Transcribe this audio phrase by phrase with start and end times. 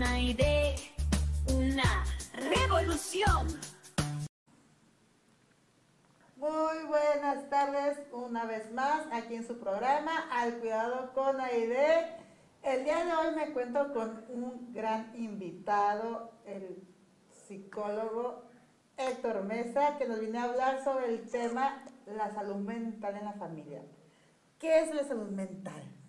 [0.00, 0.74] Cuidado con aire,
[1.54, 3.46] una revolución.
[6.36, 12.16] Muy buenas tardes, una vez más aquí en su programa Al Cuidado con Aide.
[12.62, 16.82] El día de hoy me cuento con un gran invitado, el
[17.30, 18.44] psicólogo
[18.96, 23.34] Héctor Mesa, que nos viene a hablar sobre el tema la salud mental en la
[23.34, 23.82] familia.
[24.58, 25.99] ¿Qué es la salud mental?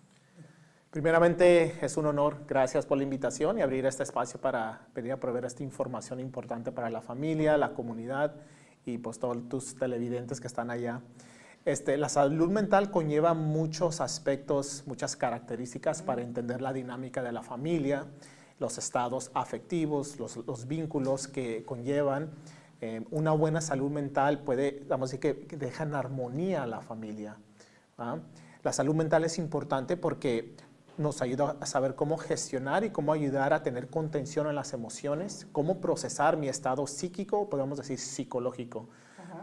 [0.92, 5.16] Primeramente es un honor, gracias por la invitación y abrir este espacio para venir a
[5.16, 8.34] proveer esta información importante para la familia, la comunidad
[8.84, 11.00] y pues todos tus televidentes que están allá.
[11.64, 17.42] Este, la salud mental conlleva muchos aspectos, muchas características para entender la dinámica de la
[17.42, 18.04] familia,
[18.58, 22.32] los estados afectivos, los, los vínculos que conllevan.
[22.82, 26.66] Eh, una buena salud mental puede, vamos a decir, que, que deja en armonía a
[26.66, 27.38] la familia.
[27.96, 28.18] ¿ah?
[28.62, 30.54] La salud mental es importante porque
[31.02, 35.46] nos ayuda a saber cómo gestionar y cómo ayudar a tener contención en las emociones,
[35.52, 38.88] cómo procesar mi estado psíquico, podemos decir psicológico.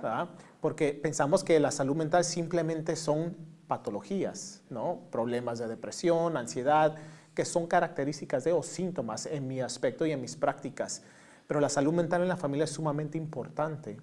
[0.01, 0.29] ¿verdad?
[0.61, 3.35] Porque pensamos que la salud mental simplemente son
[3.67, 5.01] patologías, ¿no?
[5.11, 6.95] problemas de depresión, ansiedad,
[7.35, 11.03] que son características de o síntomas en mi aspecto y en mis prácticas.
[11.47, 13.97] Pero la salud mental en la familia es sumamente importante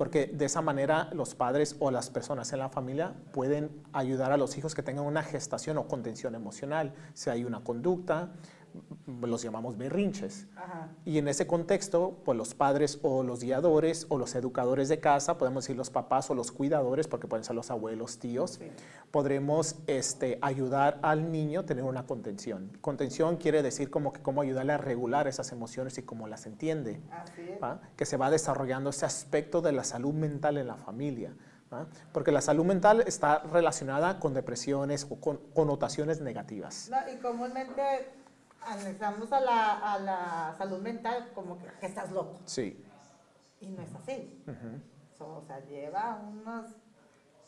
[0.00, 4.38] porque de esa manera los padres o las personas en la familia pueden ayudar a
[4.38, 6.94] los hijos que tengan una gestación o contención emocional.
[7.12, 8.32] Si hay una conducta,
[9.22, 10.46] los llamamos berrinches.
[10.56, 10.88] Ajá.
[11.04, 15.38] Y en ese contexto, pues los padres o los guiadores o los educadores de casa,
[15.38, 18.70] podemos decir los papás o los cuidadores, porque pueden ser los abuelos, tíos, Sí.
[19.10, 22.70] podremos este, ayudar al niño a tener una contención.
[22.80, 27.00] Contención quiere decir como que cómo ayudarle a regular esas emociones y cómo las entiende.
[27.10, 27.58] Así es.
[27.96, 31.34] que se va desarrollando ese aspecto de la salud mental en la familia.
[32.12, 36.90] Porque la salud mental está relacionada con depresiones o con connotaciones negativas.
[36.90, 37.82] No, y comúnmente
[38.66, 42.40] anexamos a la, a la salud mental como que, que estás loco.
[42.44, 42.84] Sí.
[43.60, 44.42] Y no es así.
[45.16, 46.66] So, o sea, lleva unos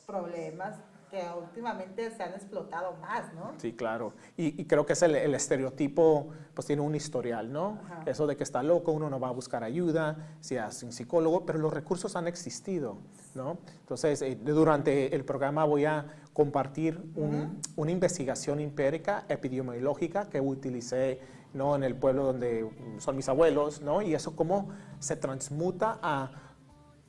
[0.06, 0.76] problemas
[1.12, 3.52] que últimamente se han explotado más, ¿no?
[3.58, 4.14] Sí, claro.
[4.34, 7.78] Y, y creo que es el, el estereotipo, pues tiene un historial, ¿no?
[7.84, 8.02] Ajá.
[8.06, 11.44] Eso de que está loco, uno no va a buscar ayuda, si es un psicólogo,
[11.44, 12.96] pero los recursos han existido,
[13.34, 13.58] ¿no?
[13.80, 21.20] Entonces, eh, durante el programa voy a compartir un- una investigación empírica epidemiológica que utilicé,
[21.52, 21.76] ¿no?
[21.76, 22.66] En el pueblo donde
[22.96, 24.00] son mis abuelos, ¿no?
[24.00, 26.30] Y eso cómo se transmuta a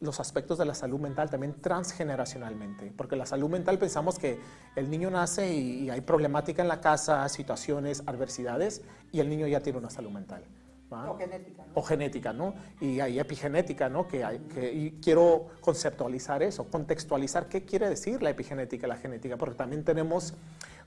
[0.04, 4.38] los aspectos de la salud mental también transgeneracionalmente, porque la salud mental pensamos que
[4.76, 9.48] el niño nace y, y hay problemática en la casa, situaciones, adversidades, y el niño
[9.48, 10.44] ya tiene una salud mental.
[10.92, 11.10] ¿va?
[11.10, 11.72] O genética, ¿no?
[11.74, 12.54] O genética, ¿no?
[12.82, 14.08] Y hay epigenética, ¿no?
[14.08, 19.38] Que hay, que, y quiero conceptualizar eso, contextualizar qué quiere decir la epigenética la genética,
[19.38, 20.34] porque también tenemos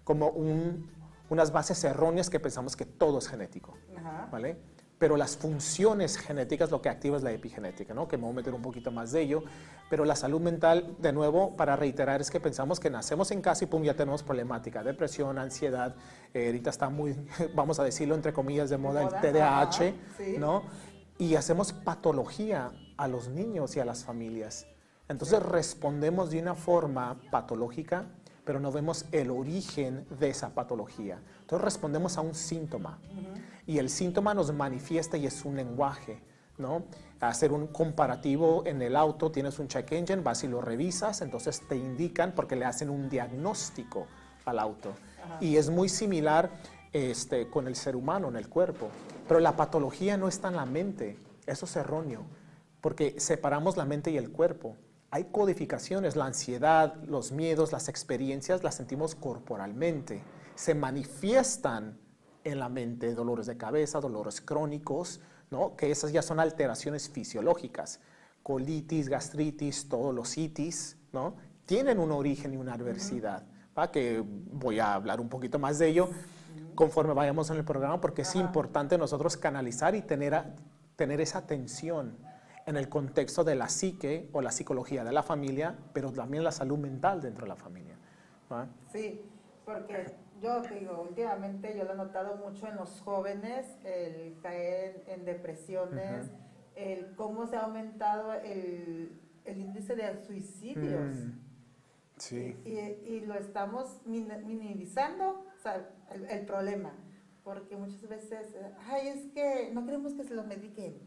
[0.04, 0.88] como un-
[1.28, 3.74] unas bases erróneas que pensamos que todo es genético.
[3.96, 4.28] Ajá.
[4.30, 4.56] ¿vale?
[4.98, 8.08] Pero las funciones genéticas lo que activa es la epigenética, ¿no?
[8.08, 9.44] Que me voy a meter un poquito más de ello.
[9.90, 13.64] Pero la salud mental, de nuevo, para reiterar, es que pensamos que nacemos en casa
[13.64, 15.94] y pum, ya tenemos problemática, depresión, ansiedad.
[16.32, 17.14] eh, ahorita está muy,
[17.54, 20.36] vamos a decirlo entre comillas, de moda, moda, el TDAH, ajá, sí.
[20.38, 20.62] ¿no?
[21.18, 24.66] y hacemos patología a los niños y a las familias.
[25.08, 28.06] Entonces respondemos de una forma patológica,
[28.44, 31.20] pero no vemos el origen de esa patología.
[31.46, 32.98] Entonces respondemos a un síntoma
[33.68, 36.20] y el síntoma nos manifiesta y es un lenguaje.
[36.58, 36.82] ¿no?
[37.20, 41.62] Hacer un comparativo en el auto, tienes un check engine, vas y lo revisas, entonces
[41.68, 44.08] te indican porque le hacen un diagnóstico
[44.44, 44.92] al auto.
[45.40, 46.50] Y es muy similar
[46.92, 48.88] este, con el ser humano en el cuerpo.
[49.28, 51.16] Pero la patología no está en la mente,
[51.46, 52.22] eso es erróneo,
[52.80, 54.76] porque separamos la mente y el cuerpo.
[55.12, 60.22] Hay codificaciones, la ansiedad, los miedos, las experiencias las sentimos corporalmente,
[60.56, 61.98] se manifiestan
[62.42, 65.20] en la mente, dolores de cabeza, dolores crónicos,
[65.50, 65.76] ¿no?
[65.76, 68.00] que esas ya son alteraciones fisiológicas.
[68.42, 71.34] Colitis, gastritis, todos los itis, ¿no?
[71.66, 73.44] tienen un origen y una adversidad,
[73.92, 76.08] que voy a hablar un poquito más de ello
[76.74, 80.42] conforme vayamos en el programa, porque es importante nosotros canalizar y tener,
[80.94, 82.16] tener esa atención
[82.66, 86.52] en el contexto de la psique o la psicología de la familia, pero también la
[86.52, 87.96] salud mental dentro de la familia.
[88.92, 89.20] Sí,
[89.64, 95.24] porque yo digo, últimamente yo lo he notado mucho en los jóvenes, el caer en
[95.24, 96.30] depresiones,
[96.74, 101.16] el cómo se ha aumentado el, el índice de suicidios.
[101.16, 101.32] Mm,
[102.18, 102.56] sí.
[102.64, 105.46] Y, y, lo estamos minimizando
[106.30, 106.92] el, problema,
[107.42, 108.54] porque muchas veces,
[108.88, 110.98] ay, es que no queremos que se lo mediquen.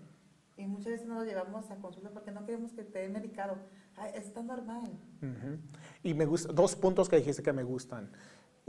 [0.57, 3.57] Y muchas veces no lo llevamos a consulta porque no queremos que esté medicado.
[3.95, 4.91] Ay, está normal.
[6.03, 8.11] Y me gusta, dos puntos que dijiste que me gustan.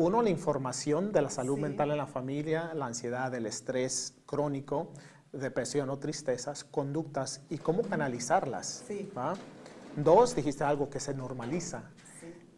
[0.00, 4.92] Uno, la información de la salud mental en la familia, la ansiedad, el estrés crónico,
[5.30, 8.82] depresión o tristezas, conductas y cómo canalizarlas.
[8.88, 9.12] Sí.
[9.96, 11.82] Dos, dijiste algo que se normaliza.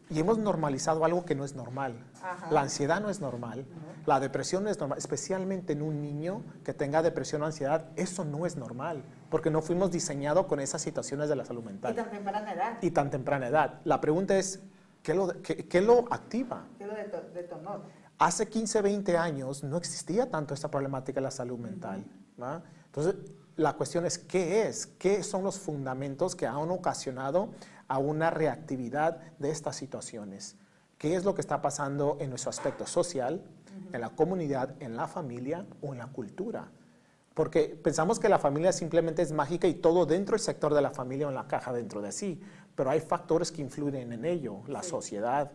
[0.09, 2.05] Y hemos normalizado algo que no es normal.
[2.49, 3.65] La ansiedad no es normal,
[4.05, 8.23] la depresión no es normal, especialmente en un niño que tenga depresión o ansiedad, eso
[8.23, 11.91] no es normal, porque no fuimos diseñados con esas situaciones de la salud mental.
[11.91, 12.77] Y tan temprana edad.
[12.81, 13.81] Y tan temprana edad.
[13.83, 14.61] La pregunta es,
[15.03, 16.65] ¿qué lo, qué, lo activa?
[16.77, 16.95] ¿Qué lo
[17.33, 17.83] detonó?
[18.17, 22.05] Hace 15, 20 años no existía tanto esta problemática de la salud mental.
[22.85, 23.15] Entonces,
[23.55, 24.87] la cuestión es, ¿qué es?
[24.87, 27.49] ¿Qué son los fundamentos que han ocasionado
[27.87, 30.55] a una reactividad de estas situaciones?
[30.97, 33.43] ¿Qué es lo que está pasando en nuestro aspecto social,
[33.91, 36.71] en la comunidad, en la familia o en la cultura?
[37.33, 40.91] Porque pensamos que la familia simplemente es mágica y todo dentro del sector de la
[40.91, 42.39] familia o en la caja dentro de sí,
[42.75, 45.51] pero hay factores que influyen en ello, la sociedad,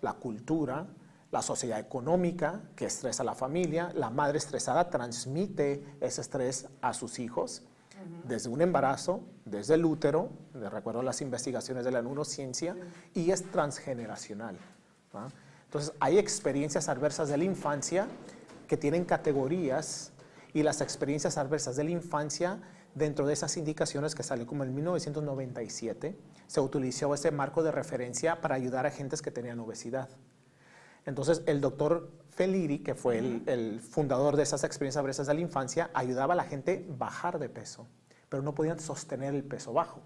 [0.00, 0.86] la cultura,
[1.30, 6.92] la sociedad económica que estresa a la familia, la madre estresada transmite ese estrés a
[6.92, 7.62] sus hijos.
[8.26, 12.76] Desde un embarazo, desde el útero, de recuerdo las investigaciones de la neurociencia,
[13.14, 14.58] y es transgeneracional.
[15.64, 18.08] Entonces hay experiencias adversas de la infancia
[18.66, 20.12] que tienen categorías
[20.52, 22.58] y las experiencias adversas de la infancia
[22.94, 26.16] dentro de esas indicaciones que salió como en 1997,
[26.52, 30.10] se utilizó ese marco de referencia para ayudar a gentes que tenían obesidad.
[31.06, 35.90] Entonces, el doctor Feliri, que fue el, fundador de esas experiencias adversas de la infancia,
[35.94, 37.86] ayudaba a la gente a bajar de peso,
[38.28, 40.02] pero no podían sostener el peso bajo.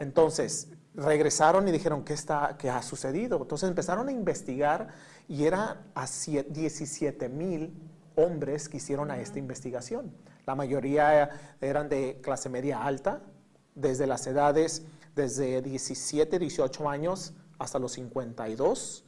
[0.00, 3.36] Entonces, regresaron y dijeron, ¿qué, está, qué ha sucedido?
[3.42, 4.88] Entonces empezaron a investigar
[5.28, 7.74] y eran a 17 mil
[8.16, 10.10] hombres que hicieron a esta investigación.
[10.46, 11.28] La mayoría
[11.60, 13.20] eran de clase media alta,
[13.74, 14.86] desde las edades
[15.18, 19.04] desde 17, 18 años hasta los 52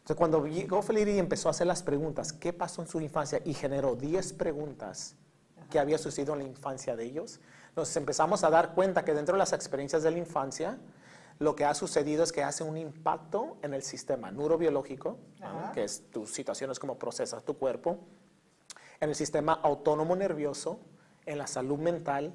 [0.00, 3.40] entonces, cuando llegó Feliri y empezó a hacer las preguntas, ¿qué pasó en su infancia?
[3.44, 5.14] Y generó 10 preguntas
[5.70, 7.38] que había sucedido en la infancia de ellos.
[7.76, 10.78] Nos empezamos a dar cuenta que dentro de las experiencias de la infancia,
[11.38, 15.18] lo que ha sucedido es que hace un impacto en el sistema neurobiológico,
[15.74, 17.98] que es tus situaciones como procesas tu cuerpo,
[19.00, 20.80] en el sistema autónomo nervioso,
[21.26, 22.34] en la salud mental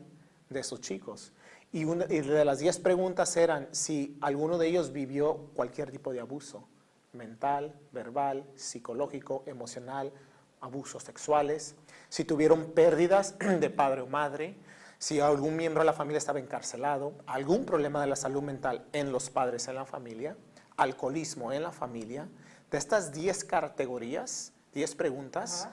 [0.50, 1.34] de esos chicos.
[1.76, 6.14] Y, una, y de las 10 preguntas eran si alguno de ellos vivió cualquier tipo
[6.14, 6.70] de abuso
[7.12, 10.14] mental, verbal, psicológico, emocional,
[10.62, 11.76] abusos sexuales,
[12.08, 14.56] si tuvieron pérdidas de padre o madre,
[15.00, 19.12] si algún miembro de la familia estaba encarcelado, algún problema de la salud mental en
[19.12, 20.38] los padres en la familia,
[20.78, 22.30] alcoholismo en la familia.
[22.72, 25.68] De estas 10 categorías, 10 preguntas,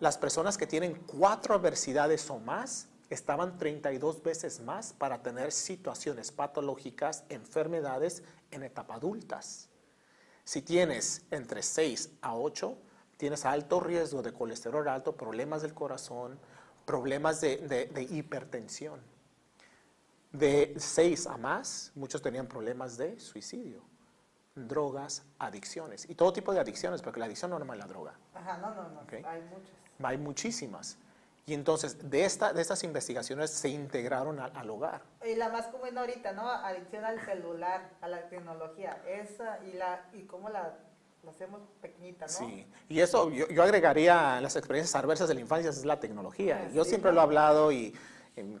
[0.00, 6.32] las personas que tienen cuatro adversidades o más estaban 32 veces más para tener situaciones
[6.32, 9.68] patológicas, enfermedades en etapa adultas.
[10.44, 12.78] Si tienes entre 6 a 8,
[13.16, 16.38] tienes alto riesgo de colesterol alto, problemas del corazón,
[16.84, 19.00] problemas de, hipertensión.
[20.32, 23.82] De 6 a más, muchos tenían problemas de suicidio,
[24.54, 28.14] drogas, adicciones y todo tipo de adicciones, porque la adicción no es la droga.
[28.34, 29.00] Ajá, no, no, no.
[29.10, 29.70] Hay muchas.
[30.02, 30.98] Hay muchísimas.
[31.48, 35.02] Y entonces, de, esta, de estas investigaciones se integraron al, al hogar.
[35.24, 36.50] Y la más común ahorita, ¿no?
[36.50, 39.00] Adicción al celular, a la tecnología.
[39.06, 40.76] Esa y la y cómo la,
[41.22, 42.32] la hacemos pequeñita, ¿no?
[42.32, 46.64] Sí, y eso yo, yo agregaría las experiencias adversas de la infancia, es la tecnología.
[46.66, 47.14] Ah, Yo sí, siempre ¿no?
[47.14, 47.94] lo he hablado y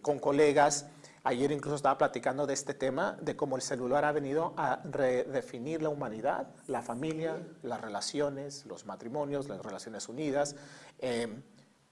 [0.00, 0.86] con colegas,
[1.24, 5.82] ayer incluso estaba platicando de este tema, de cómo el celular ha venido a redefinir
[5.82, 10.54] la humanidad, la familia, las relaciones, los matrimonios, las relaciones unidas,
[11.00, 11.42] em,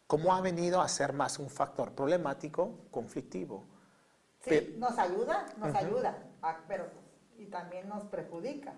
[0.06, 3.64] cómo ha venido a ser más un factor problemático, conflictivo.
[4.40, 6.87] Sí, Pe- nos ayuda, nos ayuda, ah, pero
[7.38, 8.75] y también nos perjudica.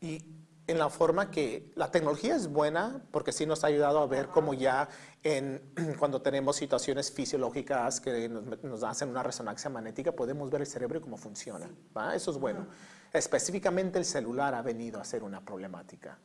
[0.00, 0.24] Y
[0.66, 4.28] en la forma que la tecnología es buena porque sí nos ha ayudado a ver
[4.28, 4.88] cómo ya
[5.22, 10.66] en, cuando tenemos situaciones fisiológicas que nos, nos hacen una resonancia magnética podemos ver el
[10.66, 11.68] cerebro y cómo funciona.
[11.96, 12.14] ¿va?
[12.14, 12.66] Eso es bueno.
[13.12, 16.18] Específicamente el celular ha venido a ser una problemática.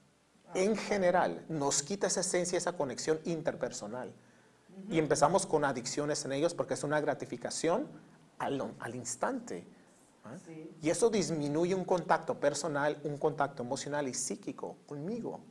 [0.54, 4.14] En general, nos quita esa esencia, esa conexión interpersonal.
[4.90, 7.88] Y empezamos con adicciones en ellos porque es una gratificación
[8.38, 9.66] al, al instante.
[10.26, 10.38] ¿va?
[10.38, 10.70] Sí.
[10.82, 15.42] Y eso disminuye un contacto personal, un contacto emocional y psíquico conmigo.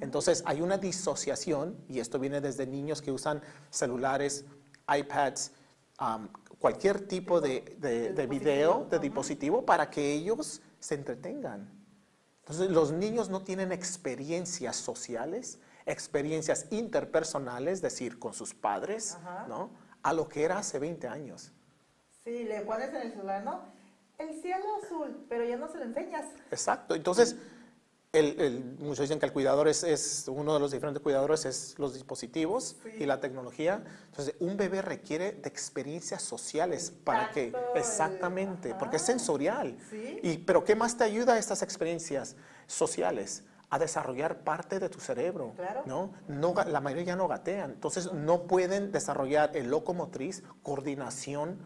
[0.00, 4.46] Entonces hay una disociación, y esto viene desde niños que usan celulares,
[4.88, 5.52] iPads,
[6.00, 11.70] um, cualquier tipo de, de- de video, de dispositivo, para que ellos se entretengan.
[12.40, 15.58] Entonces los niños no tienen experiencias sociales,
[15.90, 19.46] experiencias interpersonales, es decir, con sus padres, Ajá.
[19.48, 19.70] ¿no?
[20.02, 21.52] A lo que era hace 20 años.
[22.24, 23.62] Sí, le pones en el celular, ¿no?
[24.18, 26.26] El cielo azul, pero ya no se lo enseñas.
[26.50, 26.94] Exacto.
[26.94, 27.36] Entonces,
[28.12, 31.78] el, el- muchos dicen que el cuidador es, es uno de los diferentes cuidadores, es
[31.78, 32.90] los dispositivos Sí.
[33.00, 33.82] y la tecnología.
[34.06, 39.78] Entonces, un bebé requiere de experiencias sociales para que, el- exactamente, porque es sensorial.
[39.88, 40.18] Sí.
[40.22, 43.44] Y, pero, ¿qué más te ayuda a estas experiencias sociales?
[43.70, 45.52] A desarrollar parte de tu cerebro.
[45.56, 45.82] Claro.
[45.86, 46.12] ¿no?
[46.26, 47.70] No, la mayoría ya no gatean.
[47.70, 51.58] Entonces, no pueden desarrollar el locomotriz, coordinación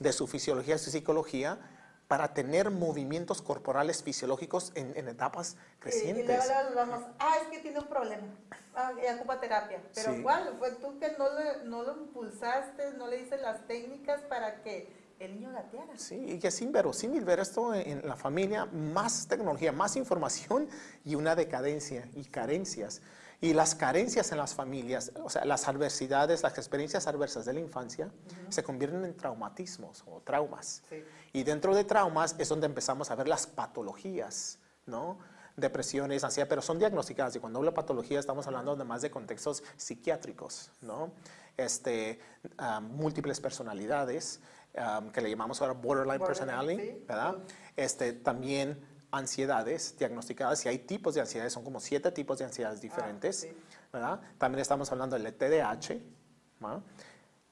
[0.00, 1.58] de su fisiología y su psicología
[2.08, 6.26] para tener movimientos corporales fisiológicos en, en etapas Y, y crecientes.
[6.46, 8.26] luego, vamos, ah, es que tiene un problema,
[8.74, 9.80] ah, y ocupa terapia.
[9.94, 10.22] Pero Sí.
[10.22, 10.54] ¿cuál?
[10.58, 14.92] Fue tú que no, le- no lo impulsaste, no le dices las técnicas para que
[15.18, 15.96] el niño gateara.
[15.96, 20.68] Sí, y que es inverosímil ver esto en, la familia, más tecnología, más información
[21.04, 23.00] y una decadencia y carencias.
[23.40, 27.60] Y las carencias en las familias, o sea, las adversidades, las experiencias adversas de la
[27.60, 28.10] infancia,
[28.48, 30.82] se convierten en traumatismos o traumas.
[30.88, 31.04] Sí.
[31.32, 35.18] Y dentro de traumas es donde empezamos a ver las patologías, ¿no?
[35.56, 37.36] Depresiones, ansiedad, pero son diagnosticadas.
[37.36, 41.12] Y cuando hablo de patología estamos hablando además de contextos psiquiátricos, ¿no?
[41.56, 42.20] Este,
[42.56, 44.40] ah, múltiples personalidades,
[44.76, 47.04] ah, que le llamamos ahora borderline, Borderline, personality, sí.
[47.06, 47.36] ¿verdad?
[47.76, 48.78] Este, también
[49.10, 53.52] ansiedades diagnosticadas, y hay tipos de ansiedades, son como siete tipos de ansiedades diferentes, Ah,
[53.52, 53.56] sí.
[53.92, 54.20] ¿verdad?
[54.38, 56.00] También estamos hablando del TDAH,
[56.64, 56.82] ¿va?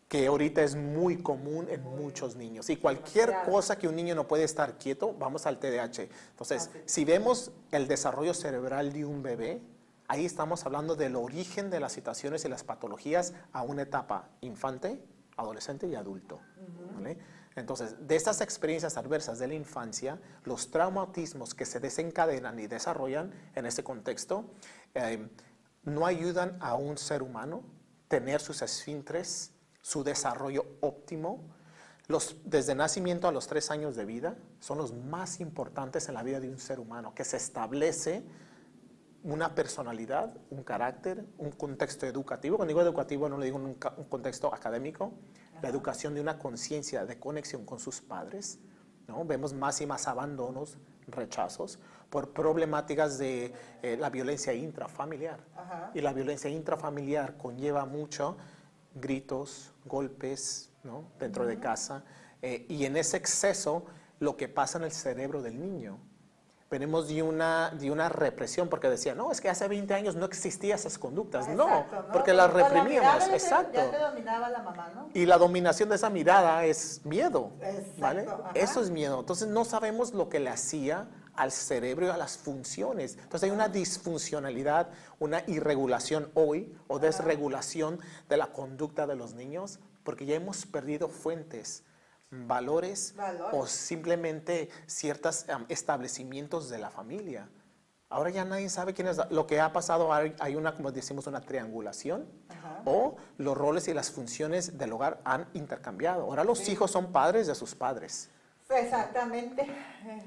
[0.08, 2.68] que ahorita es muy común en muchos niños.
[2.68, 6.08] Y cualquier cosa que un niño no puede estar quieto, vamos al TDAH.
[6.32, 6.82] Entonces, Ah, sí.
[6.84, 9.62] si vemos el desarrollo cerebral de un bebé,
[10.08, 15.00] ahí estamos hablando del origen de las situaciones y las patologías a una etapa infante,
[15.36, 16.40] adolescente y adulto.
[16.94, 17.18] ¿vale?
[17.56, 23.32] Entonces, de estas experiencias adversas de la infancia, los traumatismos que se desencadenan y desarrollan
[23.54, 24.44] en ese contexto,
[24.94, 25.28] eh,
[25.84, 27.62] no ayudan a un ser humano
[28.08, 31.44] tener sus esfínteres, su desarrollo óptimo.
[32.08, 36.22] Los, desde nacimiento a los tres años de vida son los más importantes en la
[36.22, 38.24] vida de un ser humano, que se establece
[39.24, 42.56] una personalidad, un carácter, un contexto educativo.
[42.56, 45.12] Cuando digo educativo no le digo un, contexto académico,
[45.62, 48.58] la educación de una conciencia de conexión con sus padres.
[49.06, 49.24] ¿no?
[49.24, 51.78] Vemos más y más abandonos, rechazos,
[52.10, 53.52] por problemáticas de
[53.82, 55.40] eh, la violencia intrafamiliar.
[55.56, 55.90] Ajá.
[55.94, 58.36] Y la violencia intrafamiliar conlleva mucho
[58.94, 61.04] gritos, golpes ¿no?
[61.18, 62.04] dentro de casa.
[62.42, 63.86] eh, y en ese exceso,
[64.18, 65.98] lo que pasa en el cerebro del niño.
[66.72, 70.24] Venimos de una, de una represión, porque decía, no, es que hace 20 años no
[70.24, 71.46] existían esas conductas.
[71.46, 73.26] Exacto, no, porque las la reprimíamos.
[73.28, 73.74] te- Exacto.
[73.74, 75.10] Ya te dominaba la mamá, ¿no?
[75.12, 78.22] Y la dominación de esa mirada es miedo, Exacto, ¿vale?
[78.22, 78.50] ajá.
[78.54, 79.20] Eso es miedo.
[79.20, 83.16] Entonces no sabemos lo que le hacía al cerebro y a las funciones.
[83.22, 84.88] Entonces hay una disfuncionalidad,
[85.18, 88.00] una irregulación hoy o desregulación
[88.30, 91.84] de la conducta de los niños porque ya hemos perdido fuentes,
[92.32, 93.54] valores, Valores.
[93.54, 97.48] o simplemente ciertos establecimientos de la familia.
[98.08, 99.18] Ahora ya nadie sabe quién es.
[99.30, 102.26] Lo que ha pasado, hay, hay una, como decimos, una triangulación.
[102.50, 102.82] Ajá.
[102.84, 106.24] O los roles y las funciones del hogar han intercambiado.
[106.24, 108.28] Ahora los hijos son padres de sus padres.
[108.68, 109.66] Exactamente,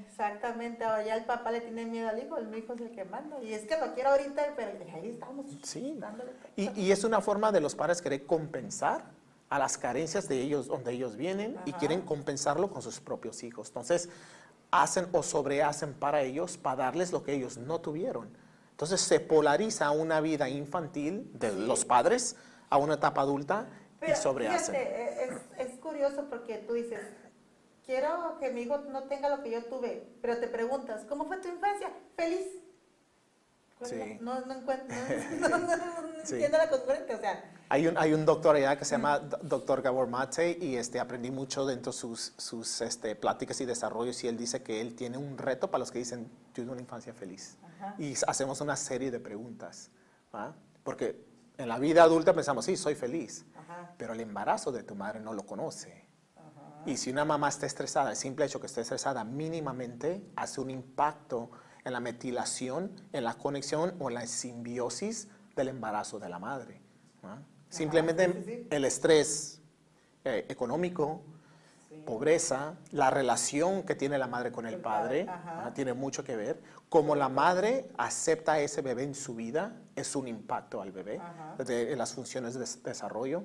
[0.08, 0.84] exactamente.
[0.84, 3.40] Ahora ya el papá le tiene miedo al hijo, el hijo es el que manda.
[3.42, 5.46] Y es que lo quiero ahorita, pero ahí estamos.
[5.62, 5.98] Sí.
[6.54, 9.04] Y, y es una forma de los padres querer compensar
[9.48, 11.78] a las carencias de ellos, donde ellos vienen, y Ajá.
[11.78, 13.68] quieren compensarlo con sus propios hijos.
[13.68, 14.08] Entonces,
[14.70, 18.28] hacen o sobrehacen para ellos para darles lo que ellos no tuvieron.
[18.72, 22.36] Entonces, se polariza una vida infantil de los padres
[22.68, 23.68] a una etapa adulta
[24.00, 24.74] Pero y sobrehacen.
[24.74, 27.00] fíjate, eh, es, es curioso porque tú dices,
[27.86, 31.38] quiero que mi hijo no tenga lo que yo tuve, pero te preguntas, ¿cómo fue
[31.38, 31.90] tu infancia?
[32.16, 32.46] Feliz.
[33.78, 34.18] ¿Cuál Sí.
[34.20, 34.96] No, no encuentro,
[35.40, 35.76] no, no, no,
[36.24, 36.34] Sí.
[36.34, 39.36] entiendo la congruencia, o sea, Hay un, hay un doctor allá que se llama D-
[39.42, 39.82] Dr.
[39.82, 44.28] Gabor Mate y este, aprendí mucho dentro de sus, sus este, pláticas y desarrollos y
[44.28, 47.58] él dice que él tiene un reto para los que dicen, tuve una infancia feliz.
[47.78, 47.94] Ajá.
[47.98, 49.90] Y hacemos una serie de preguntas,
[50.34, 50.54] ¿va?
[50.82, 51.24] porque
[51.58, 55.20] en la vida adulta pensamos, sí, soy feliz, ajá, pero el embarazo de tu madre
[55.20, 56.06] no lo conoce.
[56.36, 56.82] ajá.
[56.86, 60.70] Y si una mamá está estresada, el simple hecho que esté estresada mínimamente hace un
[60.70, 61.50] impacto
[61.86, 66.80] en la metilación, en la conexión o en la simbiosis del embarazo de la madre.
[67.22, 67.38] ¿no?
[67.70, 68.66] Simplemente sí, sí.
[68.70, 69.60] el estrés
[70.24, 71.22] eh, económico,
[71.88, 72.02] Sí.
[72.04, 75.24] pobreza, la relación que tiene la madre con el padre.
[75.24, 75.72] ¿no?
[75.72, 76.60] tiene mucho que ver.
[76.88, 81.20] Como la madre acepta a ese bebé en su vida, es un impacto al bebé,
[81.64, 83.44] de, en las funciones de des- desarrollo.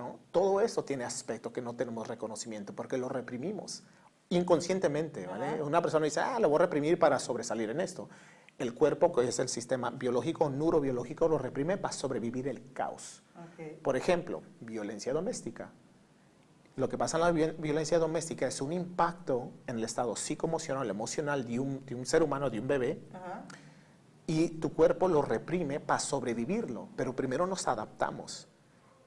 [0.00, 0.18] ¿no?
[0.32, 3.84] Todo eso tiene aspecto que no tenemos reconocimiento porque lo reprimimos
[4.30, 5.26] inconscientemente.
[5.26, 5.62] ¿vale?
[5.62, 8.08] Una persona dice, ah, lo voy a reprimir para sobresalir en esto.
[8.58, 13.22] El cuerpo, que es el sistema biológico, neurobiológico, lo reprime para sobrevivir el caos.
[13.82, 15.70] Por ejemplo, violencia doméstica.
[16.76, 20.88] Lo que pasa en la vi- violencia doméstica es un impacto en el estado psicoemocional,
[20.90, 23.44] emocional de un, de un ser humano, de un bebé, Ajá.
[24.26, 28.48] y tu cuerpo lo reprime para sobrevivirlo, pero primero nos adaptamos,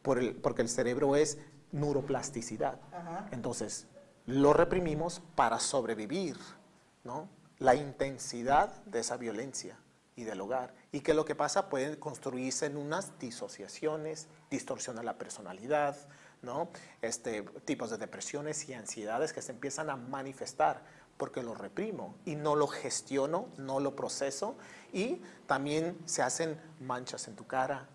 [0.02, 1.38] por el- porque el cerebro es
[1.72, 2.80] neuroplasticidad.
[2.92, 3.28] Ajá.
[3.32, 3.88] Entonces,
[4.30, 6.38] lo reprimimos para sobrevivir,
[7.04, 7.28] ¿no?
[7.58, 9.78] La intensidad de esa violencia
[10.16, 10.76] y del hogar.
[10.92, 15.98] Y que lo que pasa puede construirse en unas disociaciones, distorsiona la personalidad,
[16.44, 16.70] ¿no?
[17.02, 20.84] Este, tipos de depresiones y ansiedades que se empiezan a manifestar
[21.18, 24.56] porque lo reprimo y no lo gestiono, no lo proceso
[24.94, 27.90] y también se hacen manchas en tu cara,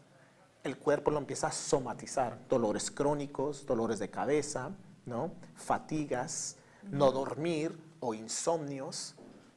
[0.64, 4.72] el cuerpo lo empieza a somatizar, dolores crónicos, dolores de cabeza,
[5.06, 5.32] ¿no?
[5.54, 9.14] fatigas, no dormir o insomnios,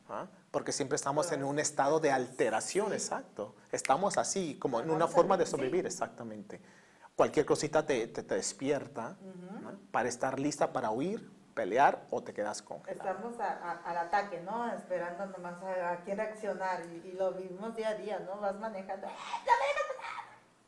[0.10, 0.28] ¿ah?
[0.52, 3.56] porque siempre estamos en un estado de alteración, exacto.
[3.72, 5.52] Estamos así, como en una forma de sí.
[5.52, 6.62] sobrevivir, exactamente.
[7.16, 9.18] Cualquier cosita te, te- te despierta
[9.62, 9.72] ¿no?
[9.92, 13.10] para estar lista para huir, pelear o te quedas congelado.
[13.10, 14.72] Estamos a- a- al ataque, ¿no?
[14.72, 18.40] Esperando nomás a, a quién reaccionar y, y lo vivimos día a día, ¿no?
[18.40, 19.08] Vas manejando.
[19.08, 19.44] ¡Ah,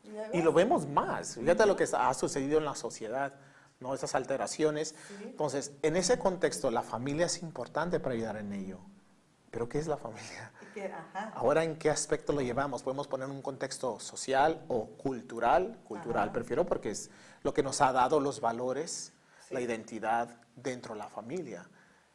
[0.04, 1.34] ¡No me Y lo vemos más.
[1.36, 3.32] Fíjate lo que ha sucedido en la sociedad,
[3.80, 3.94] ¿no?
[3.94, 4.94] Esas alteraciones.
[5.22, 8.78] Entonces, en ese contexto, la familia es importante para ayudar en ello.
[9.50, 10.52] Pero, ¿qué es la familia?
[11.12, 11.32] Ajá.
[11.34, 12.82] Ahora, ¿en qué aspecto lo llevamos?
[12.82, 15.80] Podemos poner un contexto social o cultural.
[15.84, 16.32] Cultural Ajá.
[16.32, 17.10] prefiero porque es
[17.42, 19.12] lo que nos ha dado los valores,
[19.48, 19.54] Sí.
[19.54, 21.68] la identidad dentro de la familia.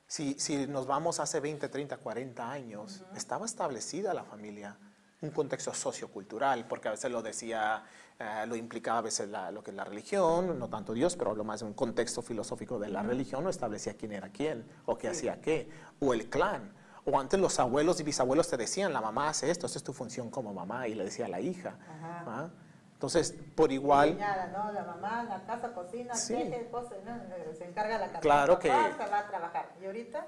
[0.07, 4.77] Si, si nos vamos hace 20, 30, 40 años, estaba establecida la familia,
[5.21, 7.83] un contexto sociocultural, porque a veces lo decía,
[8.19, 11.31] eh, lo implicaba a veces la- lo que es la religión, no tanto Dios, pero
[11.31, 14.97] hablo más de un contexto filosófico de la religión, no establecía quién era quién o
[14.97, 15.27] qué Sí.
[15.29, 16.73] hacía qué, o el clan.
[17.05, 19.93] O antes los abuelos y bisabuelos te decían, la mamá hace esto, esa es tu
[19.93, 21.77] función como mamá, y le decía a la hija.
[22.01, 22.49] ¿ah?
[22.93, 24.17] Entonces, por igual.
[24.17, 26.33] La mamá, la casa, cocina, Sí.
[26.33, 27.15] teje, cose, ¿no?
[27.57, 28.19] Se encarga la casa.
[28.21, 29.69] Claro papá que- se va a trabajar.
[29.81, 30.25] ¿Y ahorita?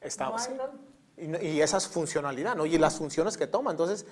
[0.00, 2.66] estaba no Y, y esa es funcionalidad, ¿no?
[2.66, 3.70] Y las funciones que toma.
[3.70, 4.06] Entonces,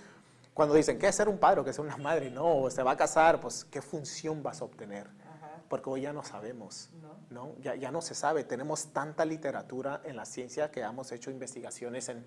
[0.54, 2.30] cuando dicen, ¿qué es ser un padre o qué es ser una madre?
[2.30, 5.06] No, o se va a casar, pues, ¿qué función vas a obtener?
[5.06, 5.62] Ajá.
[5.68, 7.10] Porque hoy ya no sabemos, No.
[7.30, 7.54] ¿no?
[7.62, 8.44] Ya, ya no se sabe.
[8.44, 12.24] Tenemos tanta literatura en la ciencia que hemos hecho investigaciones en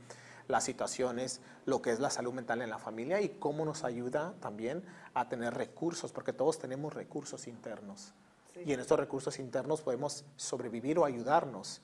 [0.47, 4.33] las situaciones, lo que es la salud mental en la familia y cómo nos ayuda
[4.41, 4.83] también
[5.13, 8.13] a tener recursos, porque todos tenemos recursos internos.
[8.53, 8.61] Sí.
[8.65, 11.81] Y en estos recursos internos podemos sobrevivir o ayudarnos.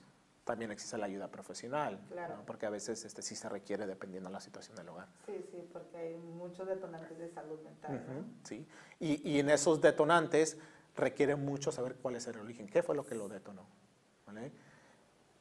[0.50, 2.38] También existe la ayuda profesional, Claro.
[2.38, 2.44] ¿no?
[2.44, 5.06] porque a veces este, sí se requiere dependiendo de la situación del hogar.
[5.24, 8.02] Sí, sí, porque hay muchos detonantes de salud mental.
[8.08, 8.18] ¿no?
[8.18, 8.66] Ujú, sí.
[8.98, 10.58] y, y en esos detonantes
[10.96, 13.64] requiere mucho saber cuál es el origen, qué fue lo que lo detonó.
[14.26, 14.50] ¿vale?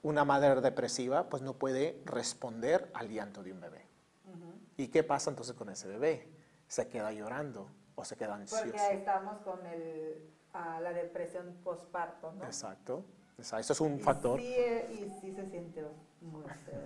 [0.03, 3.87] Una madre depresiva pues no puede responder al llanto de un bebé.
[4.25, 4.53] Ujú.
[4.77, 6.29] ¿Y qué pasa entonces con ese bebé?
[6.67, 8.63] Se queda llorando o se queda ansioso.
[8.67, 12.43] Porque ahí estamos con el, ah, la depresión postparto, ¿no?
[12.45, 13.03] Exacto.
[13.39, 14.39] Eso es un Y factor.
[14.39, 14.55] Sí,
[14.91, 15.85] y sí se siente
[16.21, 16.79] muy feo.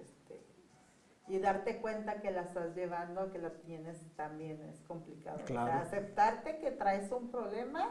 [0.00, 0.40] este,
[1.28, 5.40] y darte cuenta que la estás llevando, que la tienes, también es complicado.
[5.42, 7.90] O sea, aceptarte que traes un problema,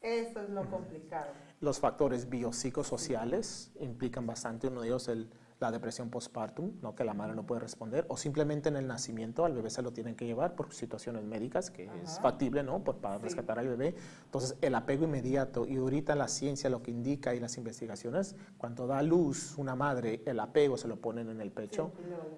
[0.00, 1.32] eso es lo complicado.
[1.60, 4.68] Los factores biopsicosociales implican bastante.
[4.68, 6.94] Uno de ellos el, la depresión postpartum, ¿no?
[6.94, 9.90] que la madre no puede responder, o simplemente en el nacimiento al bebé se lo
[9.92, 12.84] tienen que llevar por situaciones médicas, que es factible ¿no?
[12.84, 13.94] por, para rescatar al bebé.
[14.24, 18.86] Entonces, el apego inmediato, y ahorita la ciencia lo que indica y las investigaciones, cuando
[18.86, 21.90] da luz una madre, el apego se lo ponen en el pecho.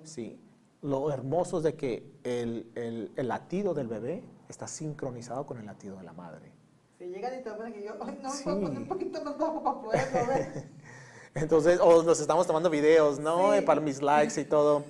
[0.05, 0.41] Sí.
[0.83, 5.67] Lo hermoso es de que el, el, el latido del bebé está sincronizado con el
[5.67, 6.53] latido de la madre.
[6.97, 8.45] Si llegan y te ven que yo, ay, no, Sí.
[8.49, 10.69] me puedo poner un poquito más bajo para poderlo ver.
[11.41, 13.53] Entonces, o nos estamos tomando videos, ¿no?
[13.53, 13.59] Sí.
[13.59, 14.85] Eh, Para mis likes y todo.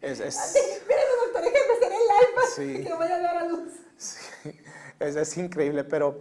[0.00, 0.54] Es, es-
[0.88, 2.84] Miren, doctor, déjenme hacer el live para Sí.
[2.84, 3.72] que vaya a dar a luz.
[3.96, 4.50] Sí,
[4.98, 6.20] es, es increíble, pero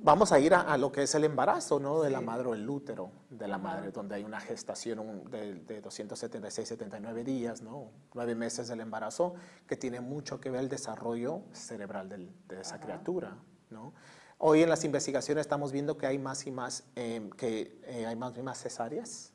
[0.00, 2.00] vamos a ir a, a lo que es el embarazo, ¿no?
[2.02, 5.80] De la madre o el útero de la madre, donde hay una gestación de, de
[5.80, 7.90] 276, 79 días, ¿no?
[8.14, 9.34] Nueve meses del embarazo,
[9.68, 12.84] que tiene mucho que ver el desarrollo cerebral del- de esa Ajá.
[12.84, 13.36] criatura,
[13.70, 13.92] ¿no?
[14.40, 18.14] Hoy en las investigaciones estamos viendo que hay más y más, eh, que eh, hay
[18.14, 19.32] más y más cesáreas.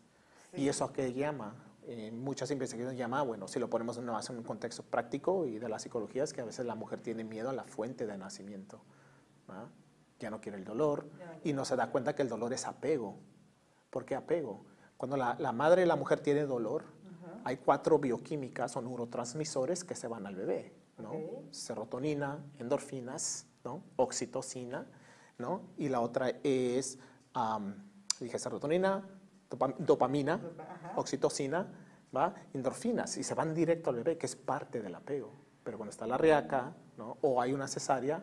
[0.55, 1.55] ¿Y eso a qué llama?
[1.85, 5.77] Eh, muchas investigaciones llama, bueno, si lo ponemos en, un contexto práctico y de la
[5.79, 8.81] psicología, es que a veces la mujer tiene miedo a la fuente de nacimiento.
[10.19, 11.09] Ya no quiere el dolor
[11.43, 13.17] y no se da cuenta que el dolor es apego.
[13.89, 14.63] ¿Por qué apego?
[14.95, 16.85] Cuando la, la madre y la mujer tiene dolor,
[17.43, 20.73] hay cuatro bioquímicas o neurotransmisores que se van al bebé.
[21.51, 23.83] Serotonina, endorfinas, ¿no?
[23.95, 24.85] Oxitocina,
[25.37, 25.61] ¿no?
[25.77, 26.97] Y la otra es,
[27.33, 27.75] am,
[28.19, 29.03] dije serotonina,
[29.49, 30.93] dopa- dopamina, Ajá.
[30.97, 31.67] oxitocina,
[32.15, 32.35] ¿va?
[32.53, 35.31] endorfinas, y se van directo al bebé, que es parte del apego.
[35.63, 37.17] Pero cuando está la riaca, ¿no?
[37.21, 38.21] o hay una cesárea,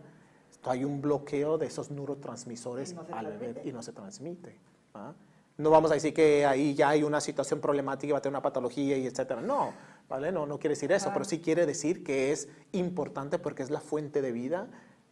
[0.64, 3.68] hay un bloqueo de esos neurotransmisores no al bebé transmite.
[3.68, 4.59] y no se transmite.
[4.94, 5.14] ¿va?
[5.57, 8.33] No vamos a decir que ahí ya hay una situación problemática y va a tener
[8.35, 9.40] una patología y etcétera.
[9.40, 9.72] No,
[10.09, 10.33] ¿vale?
[10.33, 13.81] No, no quiere decir eso, pero sí quiere decir que es importante porque es la
[13.81, 14.68] fuente de vida,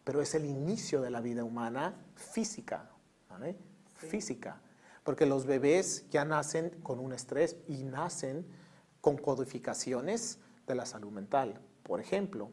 [0.08, 2.88] pero es el inicio de la vida humana física,
[3.28, 3.58] ¿vale?
[4.00, 4.06] Sí.
[4.06, 4.58] Física.
[5.04, 8.46] Porque los bebés ya nacen con un estrés y nacen
[9.02, 11.60] con codificaciones de la salud mental.
[11.82, 12.50] Por ejemplo,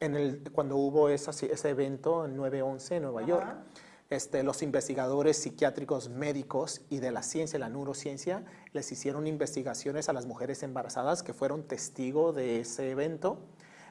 [0.00, 3.28] en el, cuando hubo esa- ese evento en 9-11 en Nueva Ajá.
[3.28, 3.56] York,
[4.10, 10.12] este, los investigadores psiquiátricos médicos y de la ciencia, la neurociencia, les hicieron investigaciones a
[10.12, 13.38] las mujeres embarazadas que fueron testigo de ese evento.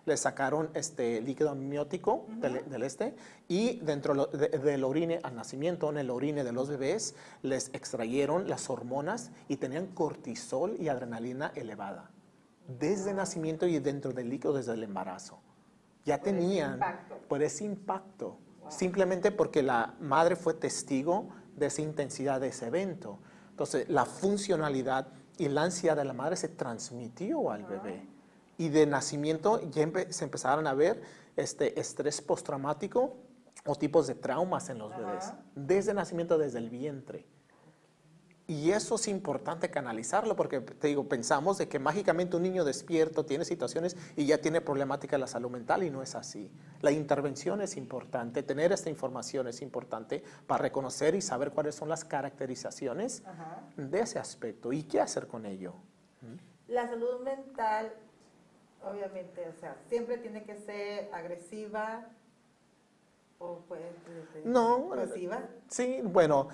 [0.06, 3.16] Les sacaron este líquido amniótico del, del este
[3.48, 8.48] y dentro de- del orine al nacimiento, en el orine de los bebés, les extrayeron
[8.48, 12.12] las hormonas y tenían cortisol y adrenalina elevada.
[12.68, 15.40] Desde nacimiento y dentro del líquido desde el embarazo.
[16.06, 17.16] Ya Por ese tenían impacto.
[17.28, 18.38] por ese impacto,
[18.70, 23.18] simplemente porque la madre fue testigo de esa intensidad de ese evento.
[23.50, 28.08] Entonces, la funcionalidad y la ansiedad de la madre se transmitió al bebé.
[28.58, 31.02] Y de nacimiento ya empe- se empezaron a ver
[31.36, 33.18] este estrés postraumático
[33.66, 35.02] o tipos de traumas en los Ajá.
[35.02, 37.26] bebés, desde nacimiento, desde el vientre.
[38.48, 43.26] Y eso es importante canalizarlo porque, te digo, pensamos de que mágicamente un niño despierto
[43.26, 46.52] tiene situaciones y ya tiene problemática de la salud mental y no es así.
[46.82, 51.90] La intervención es importante, tener esta información es importante para reconocer y saber cuáles son
[51.90, 53.64] las caracterizaciones Ajá.
[53.78, 55.74] de ese aspecto y qué hacer con ello.
[56.68, 57.94] La salud mental,
[58.86, 62.06] obviamente, o sea, siempre tiene que ser agresiva
[63.40, 63.90] o puede
[64.34, 65.42] ser No, pasiva.
[65.70, 66.48] Sí, bueno,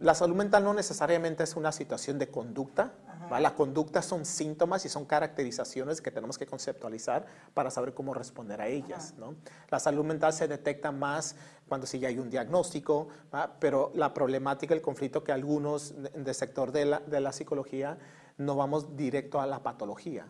[0.00, 2.92] la salud mental no necesariamente es una situación de conducta.
[3.30, 3.38] ¿va?
[3.40, 8.60] La conducta son síntomas y son caracterizaciones que tenemos que conceptualizar para saber cómo responder
[8.60, 9.14] a ellas.
[9.18, 9.34] ¿no?
[9.70, 11.36] La salud mental se detecta más
[11.68, 13.54] cuando sí ya hay un diagnóstico, ¿va?
[13.60, 17.98] pero la problemática, el conflicto que algunos de- del sector de la, de la psicología
[18.38, 20.26] no vamos directo a la patología.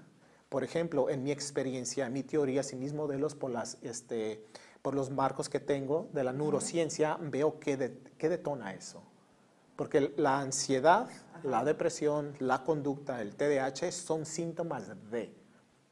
[0.52, 4.44] Por ejemplo, en mi experiencia, en mi teoría, sí mis modelos por, las, este,
[4.82, 9.02] por los marcos que tengo de la neurociencia, veo que, de- que detona eso.
[9.76, 11.08] Porque la ansiedad,
[11.42, 15.34] la depresión, la conducta, el TDAH son síntomas de.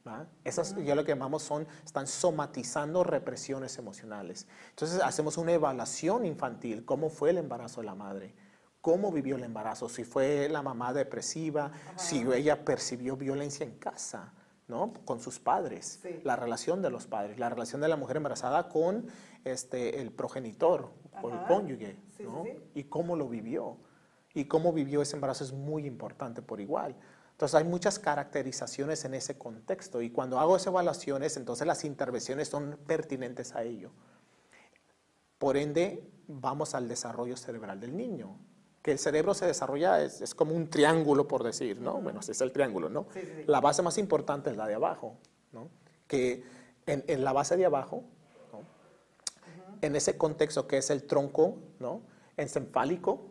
[0.07, 0.27] ¿va?
[0.43, 4.45] Esas ya lo que llamamos son, están somatizando represiones emocionales.
[4.69, 8.35] Entonces hacemos una evaluación infantil, cómo fue el embarazo de la madre,
[8.79, 14.31] cómo vivió el embarazo, si fue la mamá depresiva, si ella percibió violencia en casa,
[14.71, 14.93] ¿no?
[15.05, 16.21] Con sus padres, Sí.
[16.23, 19.05] la relación de los padres, la relación de la mujer embarazada con
[19.45, 20.89] este, el progenitor
[21.21, 21.47] o el Ajá.
[21.47, 22.43] cónyuge, Sí, ¿no?
[22.43, 22.57] sí.
[22.73, 23.77] Y cómo lo vivió.
[24.33, 26.95] Y cómo vivió ese embarazo es muy importante por igual.
[27.31, 32.47] Entonces hay muchas caracterizaciones en ese contexto y cuando hago esas evaluaciones, entonces las intervenciones
[32.47, 33.91] son pertinentes a ello.
[35.37, 38.37] Por ende, vamos al desarrollo cerebral del niño.
[38.81, 42.01] Que el cerebro se desarrolla, es, es como un triángulo, por decir, ¿no?
[42.01, 43.05] Bueno, ese es el triángulo, ¿no?
[43.13, 43.43] Sí, sí, sí.
[43.47, 45.15] La base más importante es la de abajo,
[45.51, 45.69] ¿no?
[46.07, 46.43] Que
[46.87, 48.03] en, en la base de abajo,
[48.51, 48.59] ¿no?
[49.81, 52.01] en ese contexto que es el tronco, ¿no?
[52.37, 53.27] Encefálico,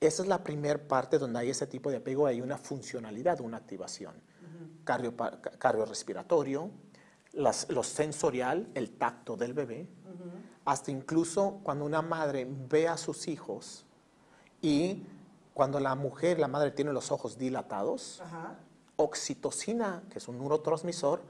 [0.00, 3.56] Esa es la primera parte donde hay ese tipo de apego, hay una funcionalidad, una
[3.56, 4.14] activación.
[4.84, 6.70] Cardio- pa- ca- cardiorrespiratorio,
[7.32, 9.88] las- lo sensorial, el tacto del bebé,
[10.64, 13.84] hasta incluso cuando una madre ve a sus hijos
[14.60, 15.02] y
[15.54, 18.54] cuando la mujer, la madre tiene los ojos dilatados, Ajá.
[18.96, 21.20] oxitocina, que es un neurotransmisor,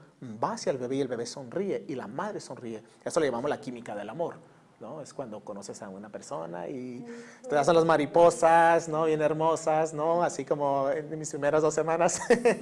[0.43, 2.83] va hacia el bebé y el bebé sonríe y la madre sonríe.
[3.03, 4.35] Eso le llamamos la química del amor.
[4.79, 5.01] ¿no?
[5.01, 7.05] Es cuando conoces a una persona y
[7.49, 9.05] te hacen las mariposas, ¿no?
[9.05, 10.23] Bien hermosas, ¿no?
[10.23, 12.21] Así como en mis primeras dos semanas,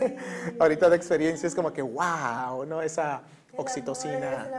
[0.60, 2.82] ahorita de experiencia es como que, wow, ¿no?
[2.82, 3.22] Esa
[3.58, 4.52] oxitocina.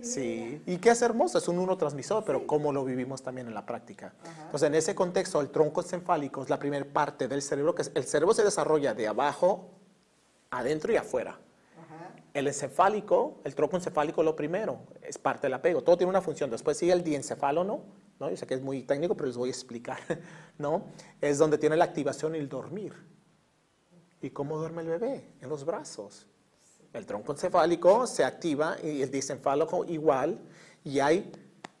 [0.00, 3.64] Sí, y que es hermoso, es un neurotransmisor, pero cómo lo vivimos también en la
[3.64, 4.12] práctica.
[4.46, 7.92] Entonces, en ese contexto, el tronco encefálico es la primera parte del cerebro, que es-
[7.94, 9.70] el cerebro se desarrolla de abajo,
[10.50, 11.38] adentro y afuera.
[12.34, 16.50] El encefálico, el tronco encefálico lo primero, es parte del apego, todo tiene una función.
[16.50, 17.82] Después sigue el diencefálono,
[18.18, 18.30] ¿no?
[18.30, 19.98] Yo sé que es muy técnico, pero les voy a explicar,
[20.58, 20.82] ¿no?
[21.20, 22.92] Es donde tiene la activación y el dormir.
[24.20, 25.24] ¿Y cómo duerme el bebé?
[25.40, 26.26] En los brazos.
[26.92, 30.38] El tronco encefálico se activa y el diencefálico igual,
[30.84, 31.32] y hay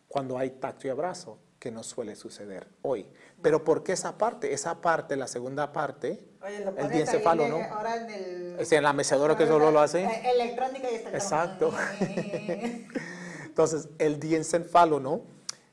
[0.08, 3.06] cuando hay tacto y abrazo, que no suele suceder hoy.
[3.40, 4.52] Pero ¿por qué esa parte?
[4.52, 7.56] Esa parte, la segunda parte, Oye, el diencefalo, ¿no?
[7.58, 8.56] de- Ahora en el...
[8.58, 10.04] Es en la mecedora que solo lo hace.
[10.04, 11.72] Eh, Electrónica y está Exacto.
[13.44, 15.22] Entonces, el diencefálono,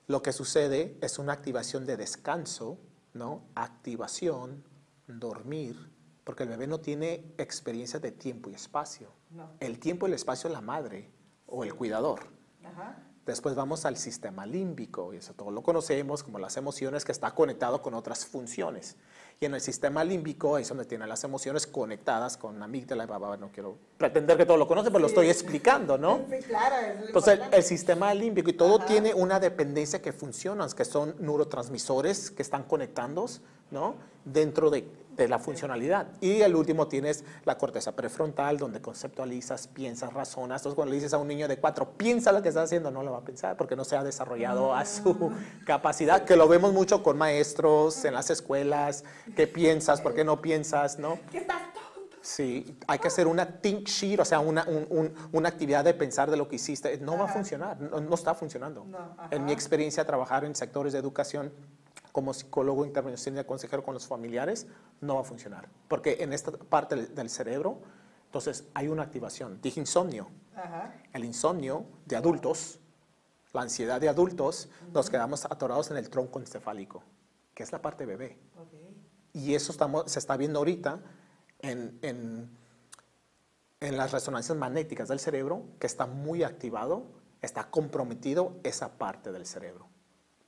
[0.07, 2.77] lo que sucede es una activación de descanso,
[3.13, 3.43] ¿no?
[3.55, 4.63] Activación,
[5.07, 5.75] dormir,
[6.23, 9.09] porque el bebé no tiene experiencia de tiempo y espacio.
[9.29, 9.51] No.
[9.59, 11.09] El tiempo y el espacio es la madre
[11.45, 12.21] o el cuidador.
[12.63, 12.97] Ajá.
[13.29, 17.29] Después vamos al sistema límbico, y eso todo lo conocemos como las emociones, que está
[17.35, 18.95] conectado con otras funciones.
[19.39, 23.05] Y en el sistema límbico es donde tiene las emociones conectadas con amígdala.
[23.37, 26.25] No quiero pretender que todo lo conoce, pero lo estoy explicando, ¿no?
[26.27, 26.75] Sí, claro.
[26.75, 28.87] es Entonces, el, sistema límbico y todo Ajá.
[28.87, 33.93] tiene una dependencia que funciona, que son neurotransmisores que están conectados, ¿no?
[34.25, 34.91] Dentro de,
[35.23, 36.07] de la funcionalidad.
[36.21, 40.61] Y el último tienes la corteza prefrontal, donde conceptualizas, piensas, razonas.
[40.61, 43.03] Entonces, cuando le dices a un niño de cuatro, piensa lo que está haciendo, no
[43.03, 45.31] lo va a pensar porque no se ha desarrollado a su
[45.65, 49.03] capacidad, que lo vemos mucho con maestros en las escuelas,
[49.35, 50.01] ¿qué piensas?
[50.01, 50.97] ¿Por qué no piensas?
[50.99, 51.19] ¿No?
[51.31, 51.61] ¿Qué estás?
[52.21, 55.93] Sí, hay que hacer una think sheet, o sea, una, un- un- una actividad de
[55.93, 56.97] pensar de lo que hiciste.
[56.97, 57.33] No va a Ajá.
[57.33, 58.83] funcionar, no, no está funcionando.
[58.85, 59.27] No, ajá.
[59.31, 61.51] en mi experiencia, trabajar en sectores de educación
[62.19, 64.67] como psicólogo, intervención y consejero con los familiares,
[64.99, 65.69] no va a funcionar.
[65.87, 67.79] Porque en esta parte del, cerebro,
[68.25, 69.61] entonces hay una activación.
[69.61, 70.27] Dije insomnio.
[70.53, 70.93] Ajá.
[71.13, 72.79] El insomnio de adultos,
[73.53, 77.03] la ansiedad de adultos, nos quedamos atorados en el tronco encefálico,
[77.53, 78.37] que es la parte bebé.
[78.57, 78.73] Ok.
[79.31, 80.99] Y eso estamos, se está viendo ahorita
[81.59, 82.49] en, en-
[83.79, 87.05] en las resonancias magnéticas del cerebro, que está muy activado,
[87.41, 89.87] está comprometido esa parte del cerebro.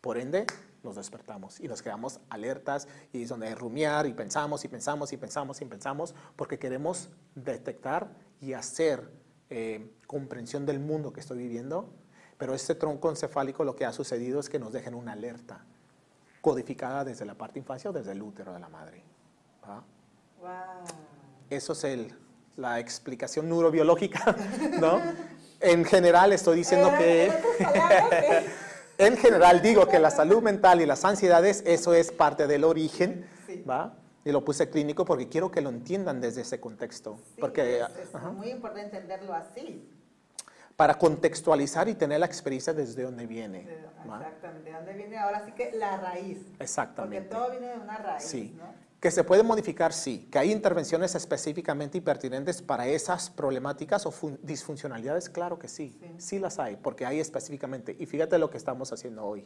[0.02, 0.46] Por ende,
[0.84, 5.18] nos despertamos y nos quedamos alertas y es donde rumiar y pensamos y pensamos y
[5.18, 9.12] pensamos y pensamos porque queremos detectar y hacer
[9.50, 11.90] eh, comprensión del mundo que estoy viviendo.
[12.38, 15.64] Pero este tronco encefálico lo que ha sucedido es que nos dejan una alerta
[16.42, 19.04] codificada desde la parte infancia o desde el útero de la madre.
[19.68, 19.84] Wow.
[21.50, 22.16] Eso es el-
[22.58, 24.36] la explicación neurobiológica,
[24.82, 25.00] ¿no?
[25.60, 28.46] En general estoy diciendo Eh, que...
[29.06, 33.26] en general digo que la salud mental y las ansiedades, eso es parte del origen,
[33.48, 33.64] Sí.
[33.68, 33.94] ¿va?
[34.24, 37.18] Y lo puse clínico porque quiero que lo entiendan desde ese contexto.
[37.36, 39.90] sí, porque es, es ajá, muy importante entenderlo así.
[40.76, 43.68] para contextualizar y tener la experiencia desde donde viene.
[44.04, 44.70] Exactamente.
[44.72, 46.40] ¿De dónde viene ahora sí que la raíz?
[46.60, 47.30] Exactamente.
[47.30, 48.56] Porque todo viene de una raíz, Sí.
[48.58, 48.64] ¿no?
[49.02, 50.30] Que se puede modificar, sí.
[50.32, 55.98] Que hay intervenciones específicamente y pertinentes para esas problemáticas o fun- disfuncionalidades, claro que sí.
[56.00, 56.16] Sí.
[56.20, 57.96] Sí las hay, porque hay específicamente.
[58.00, 59.46] Y fíjate lo que estamos haciendo hoy.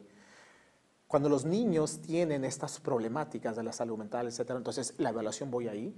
[1.08, 5.70] Cuando los niños tienen estas problemáticas de la salud mental, etcétera, entonces la evaluación voy
[5.70, 5.96] ahí.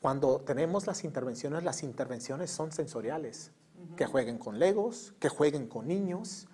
[0.00, 3.52] Cuando tenemos las intervenciones, las intervenciones son sensoriales.
[3.96, 6.48] Que jueguen con legos, que jueguen con niños,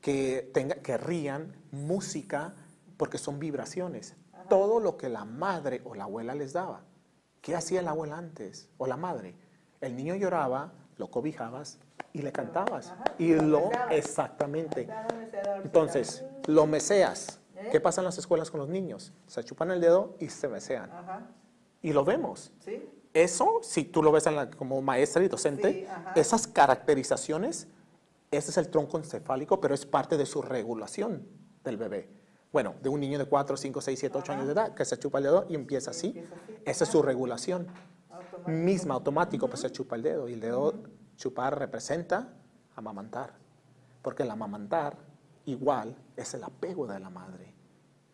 [0.00, 2.54] que, tenga, que rían, música,
[2.96, 4.14] porque son vibraciones.
[4.50, 6.82] Todo lo que la madre o la abuela les daba.
[7.40, 8.68] ¿Qué hacía la abuela antes?
[8.76, 9.34] O la madre.
[9.80, 11.78] El niño lloraba, lo cobijabas
[12.12, 12.92] y le cantabas.
[13.18, 14.88] Y lo exactamente.
[15.62, 17.38] Entonces, lo meseas.
[17.56, 17.68] ¿Eh?
[17.70, 19.12] ¿Qué pasa en las escuelas con los niños?
[19.26, 20.90] Se chupan el dedo y se mesean.
[21.80, 22.52] Y lo vemos.
[23.14, 27.68] Eso, si tú lo ves en la- como maestra y docente, esas caracterizaciones,
[28.32, 31.26] ese es el tronco encefálico, pero es parte de su regulación
[31.64, 32.19] del bebé.
[32.52, 34.32] Bueno, de un niño de 4, 5, 6, 7, 8 Ajá.
[34.40, 36.14] años de edad que se chupa el dedo y empieza así.
[36.64, 37.68] Esa es su regulación.
[38.10, 38.50] Automático.
[38.50, 40.28] Misma, automático, pues se chupa el dedo.
[40.28, 40.74] Y el dedo
[41.16, 42.32] chupar representa
[42.74, 43.34] amamantar.
[44.02, 44.96] Porque el amamantar
[45.46, 47.54] igual es el apego de la madre.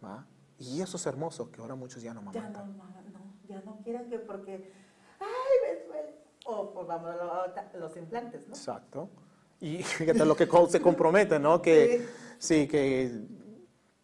[0.05, 0.27] ¿va?
[0.59, 2.77] Y eso es hermoso, que ahora muchos ya no Ya amamantan.
[2.77, 4.73] no, no, no, ya no quieren que porque,
[5.21, 5.27] ay,
[5.63, 6.15] ves, ves.
[6.45, 7.17] O pues vamos a
[7.75, 8.55] lo- los implantes, ¿no?
[8.55, 9.09] Exacto.
[9.61, 11.61] Y fíjate lo que se compromete, ¿no?
[11.63, 12.07] Que
[12.39, 13.25] sí, que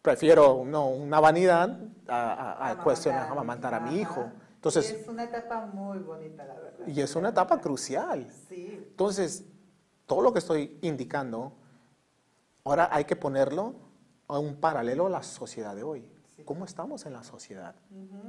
[0.03, 4.31] prefiero no, una vanidad a, a, a cuestionar, a- amamantar a mi hijo.
[4.55, 6.87] Entonces, Y es una etapa muy bonita, la verdad.
[6.87, 8.29] y es una etapa crucial.
[8.49, 9.45] Sí, Entonces,
[10.07, 11.53] todo lo que estoy indicando,
[12.65, 13.75] ahora hay que ponerlo
[14.29, 16.09] a un paralelo a la sociedad de hoy.
[16.37, 16.45] Sí.
[16.45, 17.75] ¿Cómo estamos en la sociedad?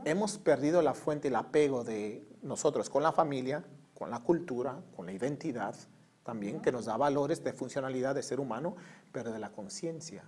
[0.06, 5.06] Hemos perdido la fuente, el apego de nosotros con la familia, con la cultura, con
[5.06, 5.76] la identidad
[6.24, 8.76] también, que nos da valores de funcionalidad de ser humano,
[9.12, 10.24] pero de la conciencia.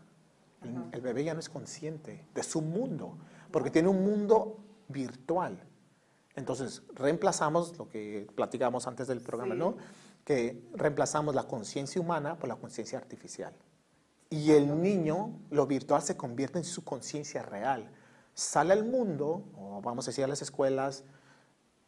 [0.66, 3.18] El, el bebé ya no es consciente de su mundo,
[3.52, 5.60] porque tiene un mundo virtual.
[6.36, 9.60] Entonces, reemplazamos lo que platicamos antes del programa, Sí.
[9.60, 9.78] ¿no?
[10.26, 13.54] Que reemplazamos la conciencia humana por la conciencia artificial.
[14.30, 17.90] Y el niño, lo virtual se convierte en su conciencia real.
[18.34, 21.04] Sale al mundo, o vamos a decir a las escuelas,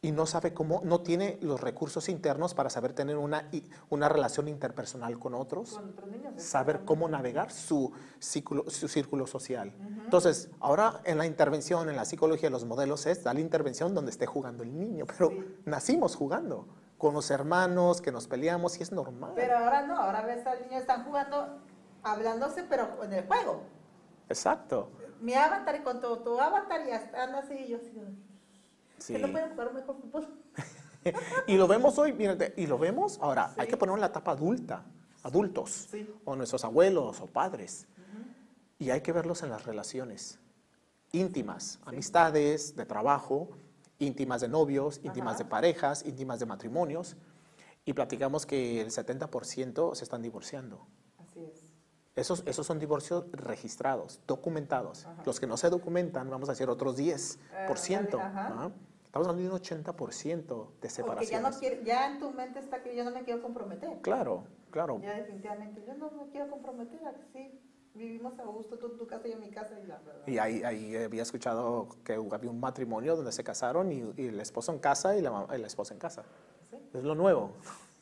[0.00, 3.50] y no sabe cómo, no tiene los recursos internos para saber tener una,
[3.90, 6.34] una relación interpersonal con otros con otros niños.
[6.40, 9.74] saber cómo navegar su círculo, su círculo social.
[10.04, 14.12] Entonces, ahora en la intervención, en la psicología, los modelos es dar la intervención donde
[14.12, 15.54] esté jugando el niño, pero Sí.
[15.64, 19.32] nacimos jugando con los hermanos, que nos peleamos y es normal.
[19.34, 21.58] Pero ahora no, ahora ves al niño, están jugando,
[22.04, 23.62] hablándose, pero en el juego.
[24.28, 24.90] Exacto.
[25.20, 27.92] Mi avatar y con tu, tu avatar y están así, yo así,
[28.98, 29.12] Sí.
[29.14, 30.28] que no pueden jugar mejor fútbol.
[31.46, 33.70] y lo vemos hoy, mírate, y lo vemos ahora, hay Sí.
[33.70, 34.84] que ponerlo en la etapa adulta,
[35.22, 36.08] adultos, Sí.
[36.24, 37.86] o nuestros abuelos o padres.
[38.78, 40.38] Y hay que verlos en las relaciones
[41.12, 43.48] íntimas, amistades, de trabajo,
[43.98, 45.44] íntimas de novios, íntimas Ajá.
[45.44, 47.16] de parejas, íntimas de matrimonios.
[47.84, 50.86] Y platicamos que el 70% se están divorciando.
[51.18, 51.62] Así es.
[52.14, 55.06] Esos, esos son divorcios registrados, documentados.
[55.06, 55.22] Ajá.
[55.24, 58.18] Los que no se documentan, vamos a decir otros 10%.
[58.18, 58.48] Eh, ajá.
[58.50, 58.72] ¿no?
[59.08, 62.82] Estamos hablando de un 80% de Porque ya, no quiere, ya en tu mente está
[62.82, 63.88] que yo no me quiero comprometer.
[64.02, 65.00] Claro, claro.
[65.00, 67.58] Ya definitivamente, yo no me quiero comprometer, así
[67.94, 70.26] vivimos a gusto, tú tu casa y yo mi casa y la verdad.
[70.26, 74.40] Y ahí, ahí había escuchado que había un matrimonio donde se casaron y, y el
[74.40, 76.24] esposo en casa y la, y la esposa en casa.
[76.70, 76.76] ¿sí?
[76.92, 77.52] Es lo nuevo.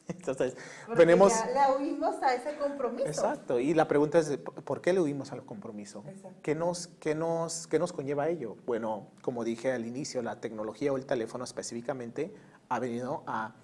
[0.19, 1.33] Entonces, Porque venimos...
[1.33, 3.07] ya le huimos a ese compromiso.
[3.07, 3.59] Exacto.
[3.59, 6.05] Y la pregunta es, ¿por qué le huimos al compromiso?
[6.07, 6.38] Exacto.
[6.42, 8.57] ¿Qué nos, qué, nos, ¿Qué nos conlleva ello?
[8.66, 12.33] Bueno, como dije al inicio, la tecnología o el teléfono específicamente
[12.69, 13.55] ha venido a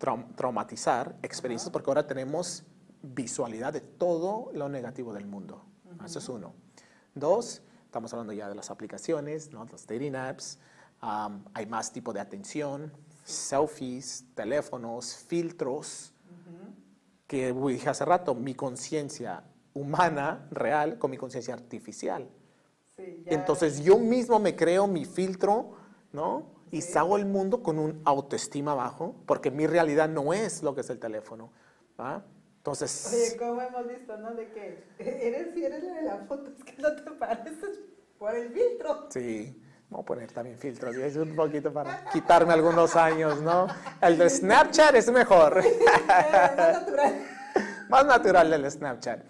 [0.00, 2.64] trau- traumatizar experiencias porque ahora tenemos
[3.02, 5.62] visualidad de todo lo negativo del mundo.
[6.04, 6.52] Eso es uno.
[7.14, 9.64] Dos, estamos hablando ya de las aplicaciones, ¿no?
[9.66, 10.58] los dating apps.
[11.00, 12.92] Am, hay más tipo de atención,
[13.28, 16.12] selfies, teléfonos, filtros
[17.26, 22.26] que uy, dije hace rato, mi conciencia humana, real, con mi conciencia artificial.
[22.96, 25.76] Sí, Entonces yo mismo me creo mi filtro,
[26.10, 26.46] ¿no?
[26.70, 30.80] Y salgo al mundo con un autoestima bajo, porque mi realidad no es lo que
[30.80, 31.52] es el teléfono.
[32.00, 32.24] ¿va?
[32.56, 34.34] Entonces, Oye, como hemos visto, ¿no?
[34.34, 37.78] De que eres, si eres la de la foto, es que no te pareces
[38.18, 39.06] por el filtro.
[39.10, 43.66] sí, voy a poner también filtros, y es un poquito para quitarme algunos años, ¿no?
[44.00, 45.62] El de Snapchat es mejor.
[46.06, 46.26] Más
[46.74, 47.26] natural.
[47.88, 49.20] más natural del Snapchat.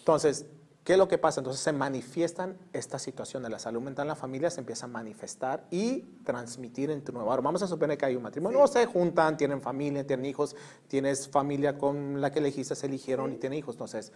[0.00, 0.46] Entonces,
[0.82, 1.40] ¿qué es lo que pasa?
[1.40, 4.88] Entonces se manifiestan esta situación de la salud mental en la familia, se empieza a
[4.88, 7.40] manifestar y transmitir en tu nuevo hogar.
[7.42, 10.56] Vamos a suponer que hay un matrimonio, o se juntan, tienen familia, tienen hijos,
[10.88, 13.76] tienes familia con la que elegiste, se eligieron y tienen hijos.
[13.76, 14.12] Entonces,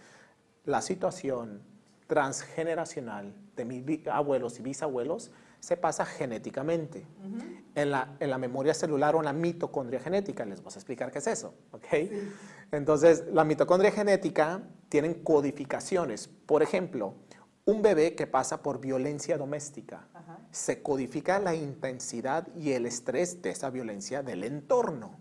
[0.65, 1.63] la situación
[2.07, 7.05] transgeneracional de mis abuelos y bisabuelos se pasa genéticamente.
[7.75, 10.43] en, la, en la memoria celular o en la mitocondria genética.
[10.45, 11.53] Les voy a explicar qué es eso.
[11.71, 11.85] ¿ok?
[12.71, 16.27] Entonces, la mitocondria genética tienen codificaciones.
[16.27, 17.13] Por ejemplo,
[17.65, 20.39] un bebé que pasa por violencia doméstica, Ajá.
[20.51, 25.19] se codifica la intensidad y el estrés de esa violencia del entorno.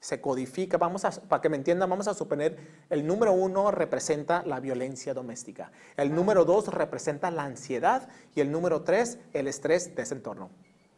[0.00, 2.56] Se codifica, vamos a, para que me entiendan, vamos a suponer,
[2.88, 8.52] el número uno representa la violencia doméstica, el número dos representa la ansiedad y el
[8.52, 10.50] número tres el estrés de ese entorno,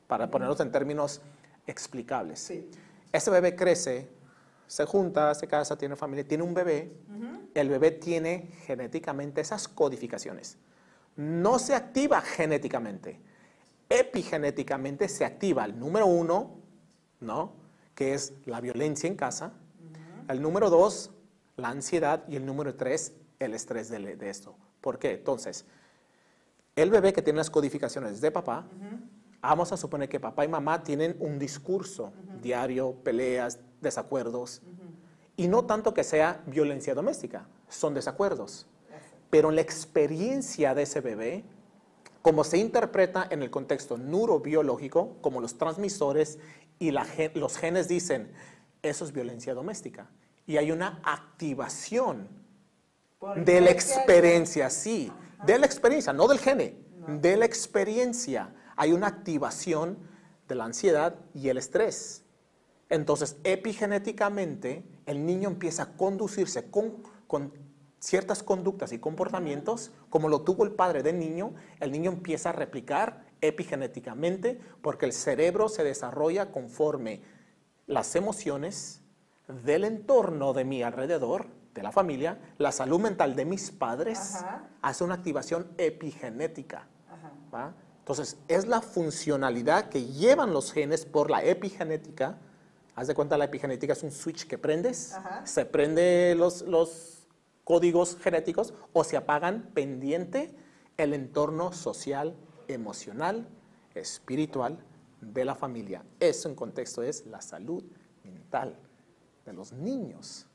[0.06, 1.22] para ponerlos en términos
[1.66, 2.40] explicables.
[2.40, 2.70] Sí.
[3.10, 4.10] Ese bebé crece,
[4.66, 6.92] se junta, se casa, tiene familia, tiene un bebé,
[7.54, 10.58] el bebé tiene genéticamente esas codificaciones.
[11.16, 13.18] No se activa genéticamente,
[13.88, 16.58] epigenéticamente se activa el número uno,
[17.18, 17.59] ¿no?
[18.00, 19.52] Que es la violencia en casa,
[20.26, 21.10] el número dos,
[21.58, 24.56] la ansiedad y el número tres, el estrés de, de esto.
[24.80, 25.10] ¿Por qué?
[25.10, 25.66] Entonces,
[26.76, 28.66] el bebé que tiene las codificaciones de papá,
[29.42, 34.62] vamos a suponer que papá y mamá tienen un discurso diario, peleas, desacuerdos,
[35.36, 38.66] y no tanto que sea violencia doméstica, son desacuerdos.
[39.28, 41.44] Pero en la experiencia de ese bebé,
[42.22, 46.38] como se interpreta en el contexto neurobiológico, como los transmisores
[46.78, 48.32] y la los genes dicen,
[48.82, 50.10] eso es violencia doméstica.
[50.46, 52.28] Y hay una activación
[53.36, 55.12] de la experiencia, sí,
[55.44, 58.54] de la experiencia, no del gene, de la experiencia.
[58.76, 59.98] Hay una activación
[60.48, 62.24] de la ansiedad y el estrés.
[62.88, 67.52] Entonces, epigenéticamente, el niño empieza a conducirse con, con
[68.00, 72.52] ciertas conductas y comportamientos, como lo tuvo el padre del niño, el niño empieza a
[72.52, 77.22] replicar epigenéticamente porque el cerebro se desarrolla conforme
[77.86, 79.02] las emociones
[79.64, 84.68] del entorno de mi alrededor, de la familia, la salud mental de mis padres, Ajá.
[84.82, 86.86] hace una activación epigenética.
[87.98, 92.38] Entonces, es la funcionalidad que llevan los genes por la epigenética.
[92.96, 95.46] Haz de cuenta, la epigenética es un switch que prendes, Ajá.
[95.46, 97.19] se prende los, los
[97.70, 100.52] códigos genéticos o se apagan pendiente
[100.96, 102.34] el entorno social,
[102.66, 103.46] emocional,
[103.94, 104.84] espiritual
[105.20, 106.02] de la familia.
[106.18, 107.84] Eso en contexto es la salud
[108.24, 108.76] mental
[109.46, 110.48] de los niños.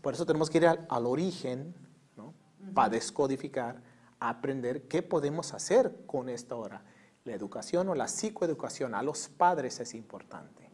[0.00, 1.74] Por eso tenemos que ir al, al origen,
[2.16, 2.32] ¿no?
[2.72, 3.82] para descodificar,
[4.18, 6.82] aprender qué podemos hacer con esta hora.
[7.26, 10.70] La educación o la psicoeducación a los padres es importante.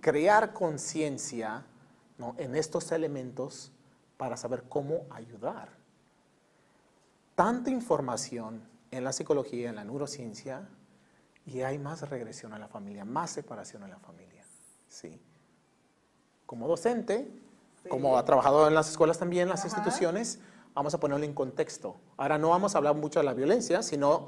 [0.00, 1.64] Crear conciencia
[2.18, 2.34] ¿no?
[2.36, 3.70] en estos elementos
[4.24, 5.68] para saber cómo ayudar.
[7.34, 10.66] Tanta información en la psicología, en la neurociencia,
[11.44, 14.42] y hay más regresión a la familia, más separación a la familia.
[14.88, 15.20] Sí.
[16.46, 17.30] Como docente,
[17.82, 17.90] Sí.
[17.90, 19.68] como ha trabajado en las escuelas también, en las Ajá.
[19.68, 20.38] instituciones,
[20.72, 21.96] vamos a ponerlo en contexto.
[22.16, 24.24] Ahora no vamos a hablar mucho de la violencia, sino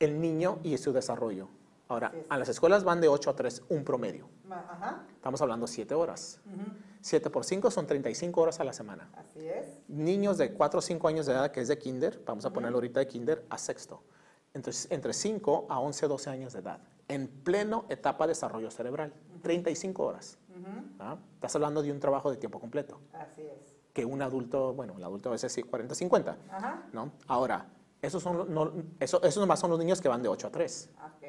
[0.00, 1.48] el niño y su desarrollo.
[1.86, 2.26] Ahora, es.
[2.28, 4.28] a las escuelas van de 8 a 3, un promedio.
[4.50, 5.04] Ajá.
[5.14, 6.40] Estamos hablando 7 horas.
[6.44, 6.72] Ujú.
[7.00, 9.10] 7 por 5 son 35 horas a la semana.
[9.16, 9.80] Así es.
[9.88, 12.76] Niños de 4 o 5 años de edad, que es de kinder, vamos a ponerlo
[12.78, 14.02] ahorita de kinder a sexto.
[14.54, 19.12] Entonces, entre 5 a 11, 12 años de edad, en pleno etapa de desarrollo cerebral,
[19.42, 20.38] 35 horas.
[20.98, 21.16] ¿ah?
[21.34, 23.74] Estás hablando de un trabajo de tiempo completo, Así es.
[23.92, 26.36] que un adulto, bueno, el adulto a veces sí, 40, 50.
[26.50, 26.82] Ajá.
[26.92, 27.12] ¿no?
[27.28, 27.66] Ahora,
[28.02, 30.90] esos, son, no, eso- esos nomás son los niños que van de 8 a 3.
[30.96, 31.22] Ok.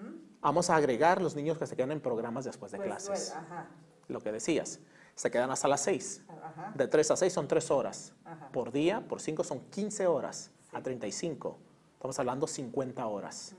[0.00, 0.14] Ujú.
[0.40, 3.32] Vamos a agregar los niños que se quedan en programas después de Pues, clases.
[3.34, 3.68] bueno, ajá.
[4.08, 4.80] Lo que decías,
[5.20, 6.24] se quedan hasta las 6.
[6.28, 6.72] Ajá.
[6.74, 8.14] De 3 a 6 son 3 horas.
[8.24, 8.48] Ajá.
[8.52, 10.50] Por día, por 5 son 15 horas.
[10.72, 11.58] A 35.
[11.92, 13.54] Estamos hablando 50 horas.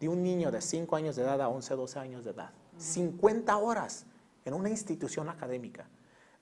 [0.00, 2.52] De un niño de 5 años de edad a 11, 12 años de edad.
[2.78, 4.06] 50 horas
[4.46, 5.86] en una institución académica.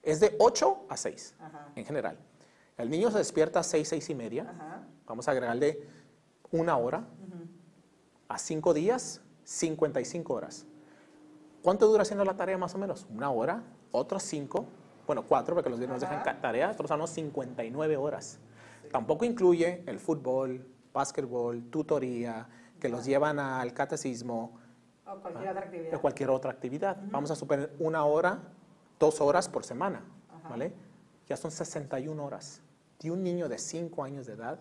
[0.01, 1.73] Es de 8 a 6 Ajá.
[1.75, 2.17] en general.
[2.77, 4.87] El niño se despierta a 6, 6 y media.
[5.07, 5.89] Vamos a agregarle
[6.53, 7.05] una hora.
[8.29, 10.67] A 5 días, 55 horas.
[11.63, 13.09] ¿Cuánto dura haciendo la tarea más o menos?
[13.11, 13.65] Una hora,
[13.97, 14.65] otros 5,
[15.07, 18.39] bueno, 4 porque los viernes nos dejan tarea, hablamos 59 horas.
[18.91, 22.49] Tampoco incluye el fútbol, básquetbol, tutoría,
[22.81, 24.59] que los llevan al catecismo,
[25.07, 25.91] O cualquier otra actividad.
[25.91, 26.97] de cualquier otra actividad.
[27.11, 28.41] Vamos a suponer una hora,
[28.99, 30.49] dos horas por semana, Ajá.
[30.49, 30.73] ¿vale?
[31.29, 32.61] Ya son 61 horas.
[33.01, 34.59] De un niño de 5 años de edad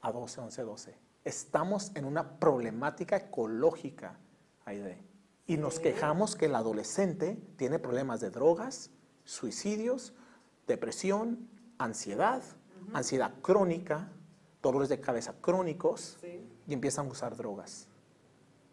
[0.00, 0.94] a 12, 11, 12.
[1.24, 4.16] Estamos en una problemática ecológica,
[4.66, 4.98] Aide.
[5.46, 8.90] Y nos quejamos que el adolescente tiene problemas de drogas,
[9.24, 10.14] suicidios,
[10.66, 12.42] depresión, ansiedad,
[12.94, 14.10] ansiedad crónica,
[14.62, 16.48] dolores de cabeza crónicos Sí.
[16.66, 17.88] y empiezan a usar drogas.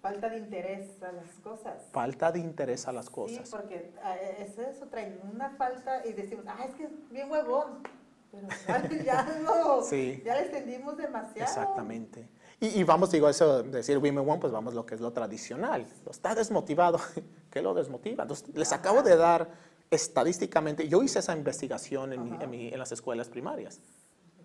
[0.01, 1.83] Falta de interés a las cosas.
[1.91, 3.47] Falta de interés a las cosas.
[3.47, 7.29] Sí, porque ah, es eso, traen una falta y decimos, ah, es que es bien
[7.29, 7.83] huevón.
[8.31, 8.47] Pero
[9.05, 10.21] ya no, Sí.
[10.25, 11.41] ya le extendimos demasiado.
[11.41, 12.29] Exactamente.
[12.61, 15.11] Y, y vamos, digo, eso, de decir women one, pues vamos lo que es lo
[15.11, 15.85] tradicional.
[16.09, 16.99] Está desmotivado.
[17.51, 18.23] ¿Qué lo desmotiva?
[18.23, 19.49] Entonces, les acabo de dar
[19.89, 23.81] estadísticamente, yo hice esa investigación en, mi- en mi- en las escuelas primarias.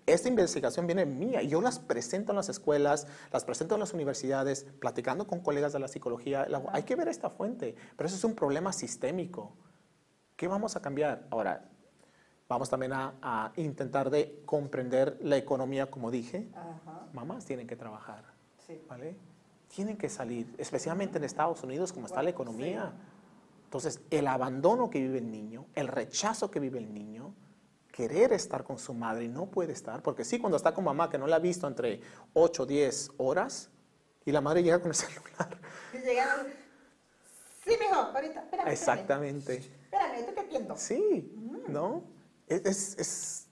[0.07, 3.93] Esta investigación viene mía y yo las presento en las escuelas, las presento en las
[3.93, 6.47] universidades, platicando con colegas de la psicología.
[6.49, 9.57] La- hay que ver esta fuente, pero eso es un problema sistémico.
[10.37, 11.27] ¿Qué vamos a cambiar?
[11.31, 11.69] Ahora,
[12.49, 16.49] vamos también a, a intentar de comprender la economía, como dije.
[16.55, 18.25] Ajá, Mamás tienen que trabajar,
[18.67, 18.81] sí.
[18.89, 19.17] ¿vale?
[19.69, 22.93] Tienen que salir, especialmente en Estados Unidos, como está la economía.
[23.65, 27.35] Entonces, el abandono que vive el niño, el rechazo que vive el niño,
[27.91, 31.09] querer estar con su madre y no puede estar, porque sí, cuando está con mamá,
[31.11, 32.01] que no la ha visto entre
[32.35, 33.71] 8 o 10 horas,
[34.25, 35.59] y la madre llega con el celular.
[35.95, 36.47] Y llegaron,
[37.65, 38.69] sí, mijo, ahorita, espérame.
[38.69, 39.57] Exactamente.
[39.57, 40.77] Espérame, yo te atiendo.
[40.77, 41.35] Sí,
[41.69, 42.03] ¿no?
[42.47, 43.47] Es, es- es-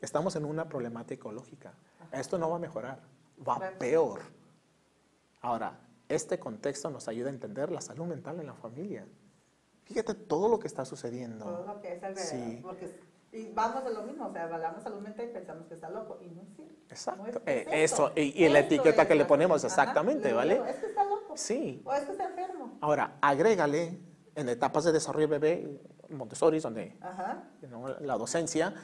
[0.00, 1.72] estamos en una problemática ecológica.
[2.12, 3.00] Esto no va a mejorar,
[3.46, 4.20] va peor.
[5.40, 5.78] Ahora,
[6.08, 9.06] este contexto nos ayuda a entender la salud mental en la familia.
[9.84, 11.44] Fíjate todo lo que está sucediendo.
[11.44, 12.30] Todo lo que es alrededor.
[12.48, 12.60] Sí.
[12.62, 15.90] Porque Y vamos a lo mismo, o sea, evaluamos salud mental y pensamos que está
[15.90, 16.18] loco.
[16.22, 16.74] Y no es cierto.
[16.88, 17.22] Exacto.
[17.24, 19.64] No es- Eh, es eso, y- y la Esto etiqueta es que le la- ponemos,
[19.64, 20.62] exactamente, Le ¿vale?
[20.70, 21.36] Es que está loco.
[21.36, 21.82] Sí.
[21.84, 22.78] O es que está enfermo.
[22.80, 23.98] Ahora, agrégale
[24.36, 25.80] en etapas de desarrollo bebé,
[26.16, 26.96] Montessori, donde.
[27.70, 27.88] ¿no?
[28.00, 28.74] la docencia,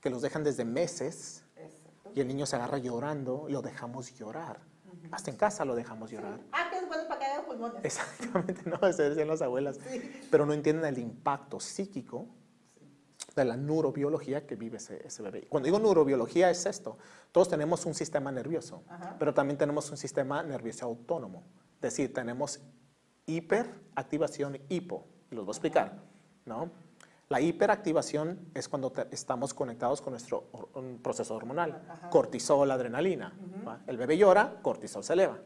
[0.00, 2.10] que los dejan desde meses Exacto.
[2.14, 4.60] y el niño se agarra llorando, lo dejamos llorar.
[5.10, 6.40] Hasta en casa lo dejamos llorar.
[6.52, 7.84] Ah, que es bueno para que haya pulmones.
[7.84, 9.78] Exactamente, no, eso decían las abuelas.
[10.30, 12.26] Pero no entienden el impacto psíquico
[13.34, 15.46] de la neurobiología que vive ese, ese bebé.
[15.48, 16.98] Cuando digo neurobiología es esto.
[17.32, 19.16] Todos tenemos un sistema nervioso, Ajá.
[19.18, 21.44] pero también tenemos un sistema nervioso autónomo.
[21.76, 22.60] Es decir, tenemos
[23.26, 25.06] hiperactivación hipo.
[25.30, 26.02] Y los voy a explicar.
[26.46, 26.70] ¿No?
[27.28, 30.44] La hiperactivación es cuando estamos conectados con nuestro
[31.02, 31.82] proceso hormonal.
[31.88, 32.08] Ajá.
[32.08, 33.36] Cortisol, adrenalina.
[33.88, 35.38] El bebé llora, cortisol se eleva.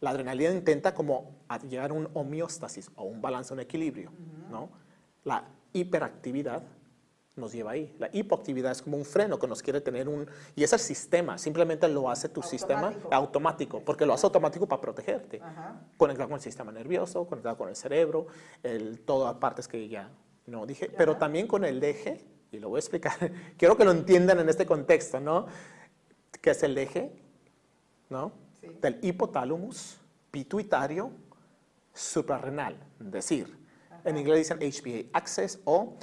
[0.00, 4.12] La adrenalina intenta como llegar a un homeostasis o un balance, un equilibrio,
[4.50, 4.68] ¿no?
[5.24, 6.62] La hiperactividad
[7.40, 7.94] nos lleva ahí.
[7.98, 10.28] La hipoactividad es como un freno que nos quiere tener un...
[10.54, 13.14] Y es el sistema, simplemente lo hace tu sistema Automático.
[13.14, 15.40] automático, porque lo hace automático para protegerte.
[15.42, 15.80] Ajá.
[15.96, 18.26] Conectado con el sistema nervioso, conectado con el cerebro,
[18.62, 20.10] el, todas partes que ya
[20.46, 23.14] no dije, pero también con el eje, y lo voy a explicar,
[23.56, 25.46] quiero que lo entiendan en este contexto, ¿no?
[26.40, 27.12] ¿Qué es el eje?
[28.08, 28.32] ¿No?
[28.60, 28.68] Sí.
[28.80, 29.70] Del hipotálamo
[30.30, 31.10] pituitario
[31.92, 33.58] suprarrenal, es decir,
[34.04, 35.96] en inglés dicen HPA access o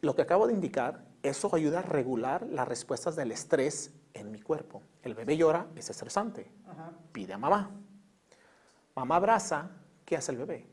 [0.00, 4.40] lo que acabo de indicar, eso ayuda a regular las respuestas del estrés en mi
[4.40, 4.82] cuerpo.
[5.02, 6.92] El bebé llora, es estresante, Ajá.
[7.12, 7.70] pide a mamá.
[8.94, 9.70] Mamá abraza,
[10.04, 10.66] ¿qué hace el bebé?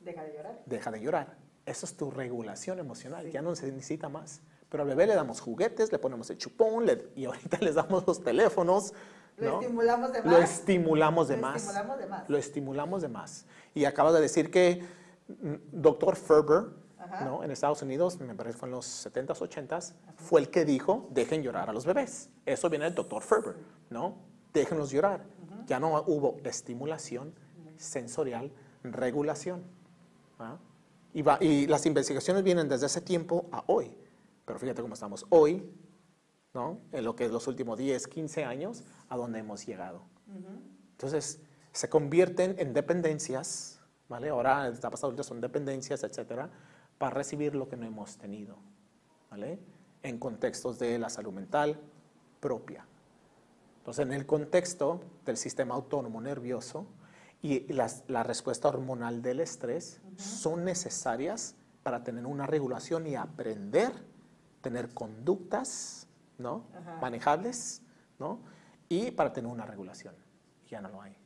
[0.00, 0.62] Deja de llorar.
[0.66, 1.36] Deja de llorar.
[1.66, 4.40] Eso es tu regulación emocional, ya no se necesita más.
[4.68, 8.06] Pero al bebé le damos juguetes, le ponemos el chupón le- y ahorita les damos
[8.06, 8.92] los teléfonos.
[9.36, 9.60] Lo ¿no?
[9.60, 10.32] estimulamos de más.
[10.32, 11.56] Lo estimulamos de Lo más.
[11.62, 12.28] estimulamos de más.
[12.30, 13.46] Lo estimulamos de más.
[13.74, 14.84] Y acaba de decir que
[15.72, 16.64] doctor Ferber,
[17.14, 17.24] Ajá.
[17.24, 17.44] ¿no?
[17.44, 21.08] en Estados Unidos, me parece que fue en los 70s, 80s, fue el que dijo,
[21.10, 22.30] dejen llorar a los bebés.
[22.46, 23.56] Eso viene del doctor Ferber,
[23.90, 24.16] ¿no?
[24.52, 25.24] Déjenlos llorar.
[25.66, 27.34] Ya no hubo estimulación
[27.76, 28.50] sensorial,
[28.82, 29.62] regulación.
[30.38, 30.56] ¿ah?
[31.14, 33.94] Y, va- y las investigaciones vienen desde ese tiempo a hoy.
[34.44, 35.70] Pero fíjate cómo estamos hoy,
[36.54, 36.80] ¿no?
[36.92, 40.02] En lo que es los últimos 10, 15 años, a donde hemos llegado.
[40.92, 41.40] Entonces,
[41.72, 44.28] se convierten en dependencias, ¿vale?
[44.30, 46.50] Ahora etapas adultas son dependencias, etcétera,
[47.02, 48.54] para recibir lo que no hemos tenido,
[49.28, 49.58] ¿vale?
[50.04, 51.80] En contextos de la salud mental
[52.38, 52.86] propia.
[53.78, 56.86] Entonces, en el contexto del sistema autónomo nervioso
[57.42, 63.90] y la respuesta hormonal del estrés son necesarias para tener una regulación y aprender,
[64.60, 66.06] tener conductas
[66.38, 66.66] ¿no?
[67.00, 67.82] Manejables
[68.20, 68.38] ¿no?
[68.88, 70.14] y para tener una regulación.
[70.68, 71.16] Ya no lo hay.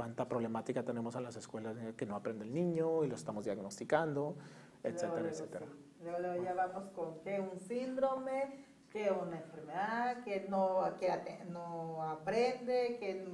[0.00, 3.44] ¿Cuánta problemática tenemos en las escuelas de que no aprende el niño y lo estamos
[3.44, 4.34] diagnosticando,
[4.82, 5.66] etcétera, Luego, etcétera?
[5.66, 6.02] sí.
[6.02, 12.02] Luego, luego ya vamos con que un síndrome, que una enfermedad, que no, que no
[12.02, 13.30] aprende, que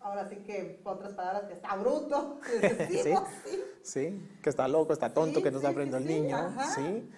[0.00, 2.38] ahora sí que, por otras palabras, que está bruto.
[2.60, 3.62] que decimos, sí.
[3.82, 6.66] Sí, que está loco, está tonto, que no está aprendiendo el niño, ajá.
[6.74, 7.10] sí.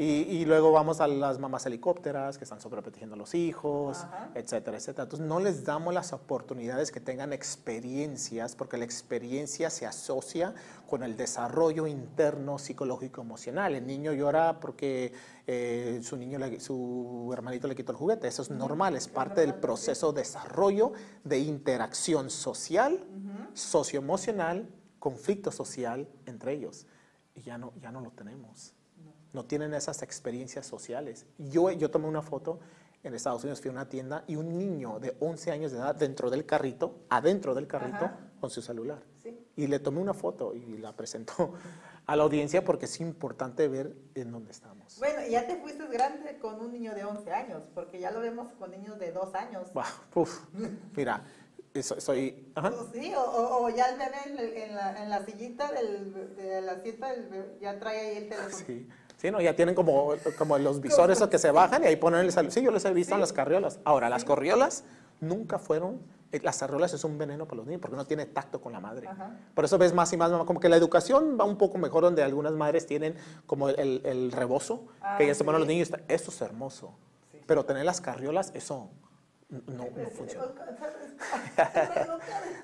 [0.00, 4.30] Y, y luego vamos a las mamás helicópteras que están sobreprotegiendo a los hijos, Ajá.
[4.34, 5.02] etcétera, etcétera.
[5.04, 10.54] Entonces no les damos las oportunidades que tengan experiencias, porque la experiencia se asocia
[10.88, 13.74] con el desarrollo interno psicológico emocional.
[13.74, 15.12] El niño llora porque
[15.46, 18.26] eh, su niño, le- su hermanito le quitó el juguete.
[18.26, 20.92] Eso es normal, es parte del proceso de desarrollo
[21.24, 23.04] de interacción social,
[23.52, 24.66] socioemocional,
[24.98, 26.86] conflicto social entre ellos.
[27.34, 28.74] Y ya no, ya no lo tenemos.
[29.32, 31.26] No tienen esas experiencias sociales.
[31.38, 32.58] Yo, yo tomé una foto
[33.02, 35.94] en Estados Unidos, fui a una tienda y un niño de 11 años de edad
[35.94, 38.18] dentro del carrito, adentro del carrito, Ajá.
[38.40, 39.02] con su celular.
[39.22, 39.38] Sí.
[39.56, 41.54] Y le tomé una foto y la presentó
[42.06, 44.98] a la audiencia porque es importante ver en dónde estamos.
[44.98, 48.52] Bueno, ya te fuiste grande con un niño de 11 años, porque ya lo vemos
[48.58, 49.72] con niños de 2 años.
[49.72, 50.40] Bah, uf,
[50.96, 51.24] mira,
[51.72, 52.50] eso- soy...
[52.54, 52.70] ajá.
[52.70, 56.60] Pues Sí, o, o- o ya el bebé en, la, en la sillita del, de
[56.60, 58.64] la sillita del bebé, ya trae ahí el teléfono.
[58.66, 58.88] Sí.
[59.20, 62.20] Sí, no, ya tienen como, como los visores esos que se bajan y ahí ponen
[62.24, 62.50] el.
[62.52, 63.78] Sí, yo los he visto en las carriolas.
[63.84, 64.84] Ahora, las corriolas
[65.20, 66.00] nunca fueron,
[66.32, 68.80] eh, las carriolas es un veneno para los niños porque no tiene tacto con la
[68.80, 69.08] madre.
[69.08, 69.36] Ajá.
[69.54, 72.22] Por eso ves más y más, como que la educación va un poco mejor donde
[72.22, 73.14] algunas madres tienen
[73.44, 75.66] como el, el rebozo, Ah, que ya se ponen sí.
[75.66, 75.90] los niños.
[76.08, 76.94] Eso es hermoso.
[77.30, 77.40] Sí.
[77.46, 78.88] Pero tener las carriolas, eso
[79.50, 80.46] no, no Pues, funciona.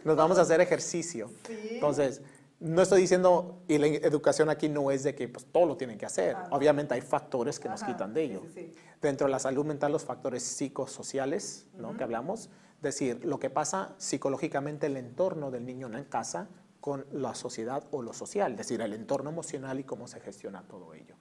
[0.04, 1.30] Nos vamos a hacer ejercicio.
[1.70, 2.22] Entonces,
[2.60, 5.98] no estoy diciendo, y la educación aquí no es de que pues, todo lo tienen
[5.98, 6.36] que hacer.
[6.36, 6.48] Ajá.
[6.52, 8.42] Obviamente hay factores que nos quitan de ello.
[8.54, 8.74] sí, sí.
[9.00, 11.96] Dentro de la salud mental, los factores psicosociales, ¿no?
[11.96, 12.48] que hablamos,
[12.80, 16.48] decir, lo que pasa psicológicamente el entorno del niño en casa
[16.80, 20.62] con la sociedad o lo social, es decir, el entorno emocional y cómo se gestiona
[20.62, 21.14] todo ello.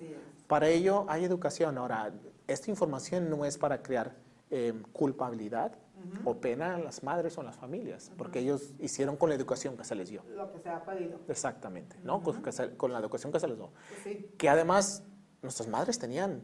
[0.00, 0.44] es.
[0.46, 1.78] Para ello hay educación.
[1.78, 2.12] Ahora,
[2.46, 4.14] esta información no es para crear
[4.50, 5.72] eh, culpabilidad
[6.24, 9.76] o pena en las madres o en las familias, porque ellos hicieron con la educación
[9.76, 10.22] que se les dio.
[10.34, 11.18] Lo que se ha pedido.
[11.28, 12.22] Exactamente, ¿no?
[12.22, 13.70] Con, que se- con la educación que se les dio.
[13.88, 14.30] Pues sí.
[14.38, 15.02] Que además
[15.42, 16.42] nuestras madres tenían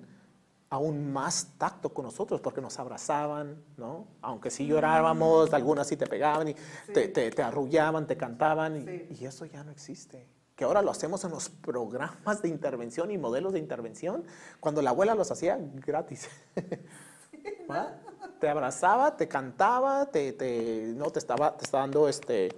[0.72, 4.06] aún más tacto con nosotros porque nos abrazaban, ¿no?
[4.22, 6.54] Aunque sí llorábamos, algunas sí te pegaban y
[6.94, 9.06] te, te- te arrullaban, te cantaban y, Sí.
[9.20, 10.28] y eso ya no existe.
[10.54, 14.22] Que ahora lo hacemos en los programas de intervención y modelos de intervención,
[14.60, 16.28] cuando la abuela los hacía gratis.
[17.70, 17.98] ¿Va?
[18.40, 22.48] Te abrazaba, te cantaba, te, te- no, te, estaba, te estaba dando, este,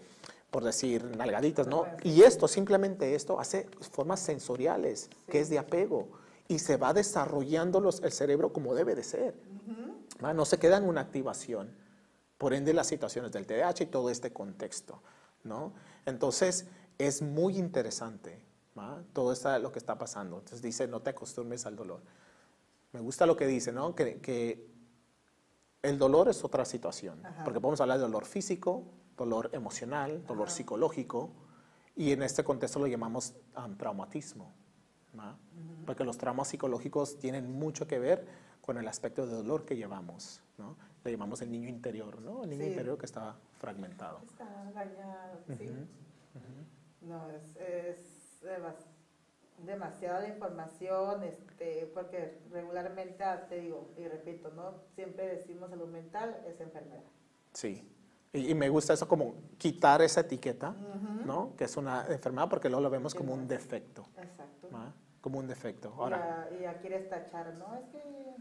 [0.51, 1.87] por decir, nalgaditas, ¿no?
[2.05, 6.09] Y esto, simplemente esto, hace formas sensoriales, que es de apego,
[6.49, 9.35] y se va desarrollando los- el cerebro como debe de ser.
[10.35, 11.75] No se queda en una activación.
[12.39, 15.03] Por ende, las situaciones del TDAH y todo este contexto,
[15.43, 15.73] ¿no?
[16.07, 16.67] Entonces,
[16.99, 18.45] es muy interesante,
[18.79, 19.03] ¿va?
[19.13, 20.37] Todo esta, lo que está pasando.
[20.39, 22.01] Entonces, dice, no te acostumbres al dolor.
[22.93, 23.95] Me gusta lo que dice, ¿no?
[23.95, 24.67] Que, que
[25.83, 27.45] el dolor es otra situación, Ajá.
[27.45, 28.85] porque podemos hablar de dolor físico,
[29.17, 31.31] dolor emocional, dolor psicológico,
[31.97, 34.53] y en este contexto lo llamamos um, traumatismo,
[35.85, 38.27] porque los traumas psicológicos tienen mucho que ver
[38.63, 40.77] con el aspecto de dolor que llevamos, ¿no?
[41.05, 42.45] Le llamamos el niño interior, ¿no?
[42.45, 42.71] El niño Sí.
[42.71, 44.21] interior que está fragmentado.
[44.25, 45.69] Está dañado, sí.
[47.03, 48.87] No, es, es demas-
[49.65, 54.75] demasiada información, este, porque regularmente, ah, te digo y repito, ¿no?
[54.95, 57.05] Siempre decimos salud mental es enfermedad.
[57.53, 57.89] Sí.
[58.33, 60.75] Y, y me gusta eso como quitar esa etiqueta,
[61.25, 61.55] ¿no?
[61.57, 64.69] Que es una enfermedad porque luego lo vemos como un defecto, Exacto.
[65.21, 65.95] Como un defecto.
[65.97, 67.77] Y Ahora, y ya quieres tachar, ¿no?
[67.77, 68.35] Es que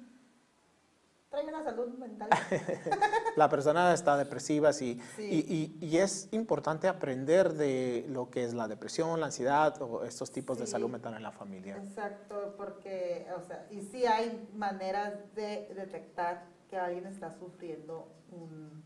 [1.31, 2.29] trae una salud mental.
[3.35, 4.99] la persona está depresiva, sí.
[5.15, 5.27] Sí.
[5.31, 10.03] Y, y- y es importante aprender de lo que es la depresión, la ansiedad o
[10.03, 11.77] estos tipos de salud mental en la familia.
[11.77, 18.83] Exacto, porque, o sea, y sí hay maneras de detectar que alguien está sufriendo un,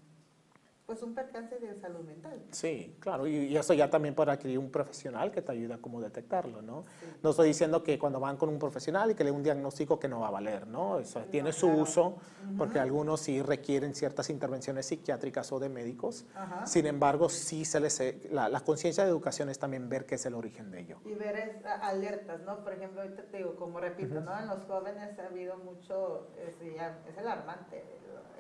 [0.86, 2.40] pues un percance de salud mental.
[2.52, 5.78] Sí, claro, y, y eso ya también para adquirir un profesional que te ayuda a
[5.80, 6.86] cómo detectarlo, ¿no?
[7.00, 7.08] Sí.
[7.24, 10.08] No estoy diciendo que cuando van con un profesional y que le un diagnóstico que
[10.08, 11.00] no va a valer, ¿no?
[11.00, 11.82] Eso tiene su claro.
[11.82, 12.18] uso,
[12.58, 16.26] porque algunos sí requieren ciertas intervenciones psiquiátricas o de médicos.
[16.36, 16.66] Ajá.
[16.68, 18.02] Sin embargo, sí se les...
[18.32, 21.00] La, la conciencia de educación es también ver qué es el origen de ello.
[21.06, 22.64] Y ver es- alertas, ¿no?
[22.64, 24.40] Por ejemplo, ahorita te digo, como repito, ¿no?
[24.40, 27.84] En los jóvenes ha habido mucho, es, ya- es alarmante,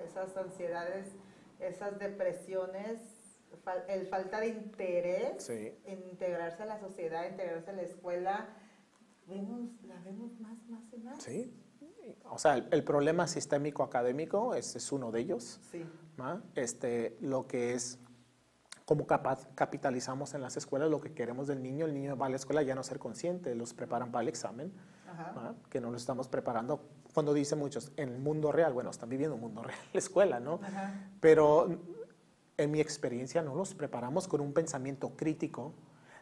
[0.05, 1.15] esas ansiedades,
[1.59, 2.99] esas depresiones,
[3.87, 5.73] el falta de interés Sí.
[5.85, 8.49] en integrarse a la sociedad, integrarse a la escuela,
[9.27, 11.23] vemos, la vemos más, más y más.
[11.23, 11.53] Sí.
[12.29, 15.59] O sea, el, el problema sistémico académico es, es uno de ellos.
[15.71, 15.83] Sí.
[16.53, 17.99] Este, lo que es
[18.85, 21.85] cómo capitalizamos en las escuelas lo que queremos del niño.
[21.87, 24.71] El niño va a la escuela ya no ser consciente, los preparan para el examen,
[25.69, 26.87] que no lo estamos preparando.
[27.15, 30.41] Cuando dicen muchos, en el mundo real, bueno, están viviendo un mundo real, la escuela,
[30.41, 30.59] ¿no?
[30.61, 30.93] Ajá.
[31.21, 31.69] Pero
[32.57, 35.73] en mi experiencia no los preparamos con un pensamiento crítico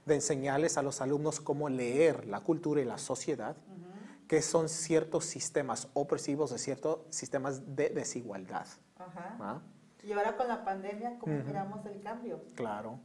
[0.06, 3.56] de enseñarles a los alumnos cómo leer la cultura y la sociedad,
[4.28, 8.68] que son ciertos sistemas opresivos de ciertos sistemas de desigualdad.
[8.96, 9.38] Ajá.
[9.42, 9.62] ¿va?
[10.04, 12.44] Y ahora con la pandemia, ¿cómo miramos el cambio?
[12.54, 13.00] Claro.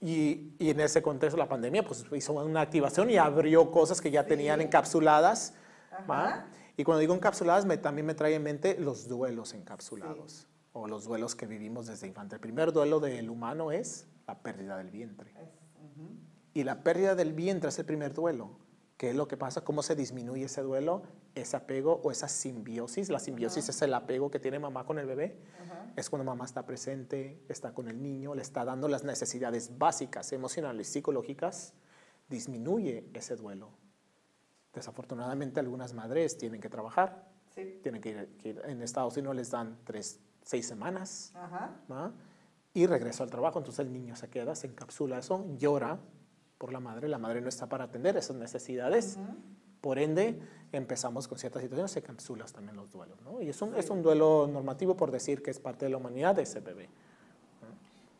[0.00, 4.10] Y, y en ese contexto la pandemia pues hizo una activación y abrió cosas que
[4.10, 5.52] ya tenían encapsuladas.
[5.90, 6.46] Ajá.
[6.76, 11.04] Y cuando digo encapsuladas me, también me trae en mente los duelos encapsulados o los
[11.04, 12.36] duelos que vivimos desde infante.
[12.36, 15.30] El primer duelo del humano es la pérdida del vientre.
[15.32, 15.48] Es-
[15.96, 16.08] ujú.
[16.54, 18.50] Y la pérdida del vientre es el primer duelo.
[18.96, 19.62] ¿Qué es lo que pasa?
[19.62, 21.02] ¿Cómo se disminuye ese duelo?
[21.34, 23.08] Ese apego o esa simbiosis.
[23.08, 25.38] La simbiosis es el apego que tiene mamá con el bebé.
[25.62, 25.92] Ajá.
[25.96, 30.32] Es cuando mamá está presente, está con el niño, le está dando las necesidades básicas,
[30.32, 31.72] emocionales, psicológicas.
[32.28, 33.70] Disminuye ese duelo.
[34.72, 37.80] Desafortunadamente algunas madres tienen que trabajar, Sí.
[37.82, 41.70] tienen que ir, que ir- en Estados Unidos les dan tres, seis semanas Ajá.
[41.90, 42.12] ¿va?
[42.72, 43.58] y regreso al trabajo.
[43.58, 45.98] Entonces el niño se queda, se encapsula eso, llora
[46.58, 49.18] por la madre, la madre no está para atender esas necesidades.
[49.80, 50.38] Por ende,
[50.72, 53.20] empezamos con ciertas situaciones, se encapsulas también los duelos.
[53.22, 53.40] ¿no?
[53.40, 56.34] Y es un, es un duelo normativo por decir que es parte de la humanidad
[56.36, 56.88] de ese bebé.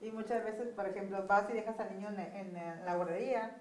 [0.01, 3.57] Y muchas veces, por ejemplo, vas y dejas al niño en, en- en la guardería,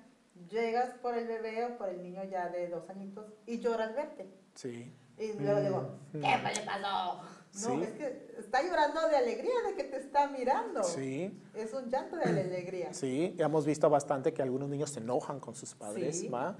[0.49, 3.93] llegas por el bebé o por el niño ya de dos añitos y llora al
[3.93, 4.29] verte.
[4.55, 4.91] Sí.
[5.17, 5.81] Y luego digo,
[6.13, 6.21] Mm.
[6.21, 6.79] ¿qué le pasó?
[6.81, 7.81] No, Sí.
[7.83, 10.83] es que está llorando de alegría de que te está mirando.
[10.83, 12.93] Sí, Es un llanto de alegría.
[12.93, 16.27] sí, hemos visto bastante que algunos niños se enojan con sus padres, Sí.
[16.29, 16.57] ¿va?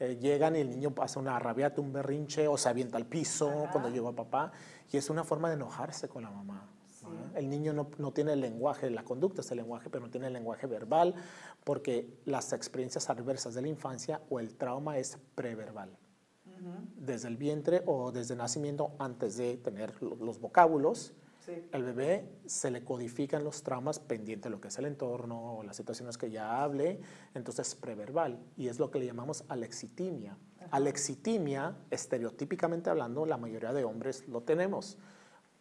[0.00, 3.48] Eh, llegan y el niño pasa una rabiata, un berrinche o se avienta al piso
[3.48, 3.70] Ajá.
[3.70, 4.52] cuando llegó a papá
[4.90, 6.68] y es una forma de enojarse con la mamá.
[7.34, 10.26] El niño no, no tiene el lenguaje, la conducta es el lenguaje, pero no tiene
[10.28, 11.14] el lenguaje verbal
[11.64, 15.96] porque las experiencias adversas de la infancia o el trauma es preverbal.
[16.96, 21.12] desde el vientre o desde el nacimiento antes de tener lo- los vocábulos.
[21.44, 21.54] Sí.
[21.72, 25.62] El bebé se le codifican los traumas pendiente de lo que es el entorno o
[25.64, 27.00] las situaciones que ya hable,
[27.34, 30.36] entonces es preverbal y es lo que le llamamos alexitimia.
[30.70, 34.98] Alexitimia, estereotípicamente hablando, la mayoría de hombres lo tenemos,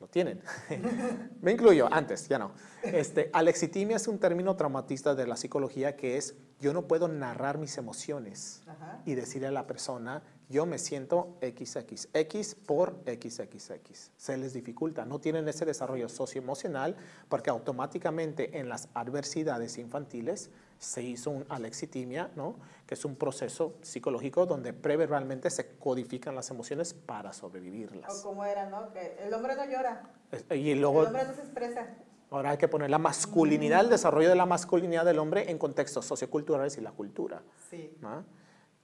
[0.01, 0.41] lo tienen.
[1.41, 2.51] Me incluyo, antes, ya no.
[2.83, 7.57] Este, alexitimia es un término traumatista de la psicología que es yo no puedo narrar
[7.57, 9.01] mis emociones Ajá.
[9.05, 14.11] y decirle a la persona, yo me siento XXX por XXX.
[14.17, 16.95] Se les dificulta, no tienen ese desarrollo socioemocional
[17.29, 20.49] porque automáticamente en las adversidades infantiles
[20.81, 22.55] se hizo un alexitimia, ¿no?
[22.87, 28.21] que es un proceso psicológico donde preverbalmente se codifican las emociones para O sobrevivirlas.
[28.23, 28.91] como era, ¿no?
[28.91, 30.09] Que el hombre no llora,
[30.49, 31.87] Y el luego hombre no se expresa.
[32.31, 36.03] ahora hay que poner la masculinidad, el desarrollo de la masculinidad del hombre en contextos
[36.07, 37.43] socioculturales y la cultura.
[37.69, 37.95] Sí.
[38.01, 38.25] ¿no?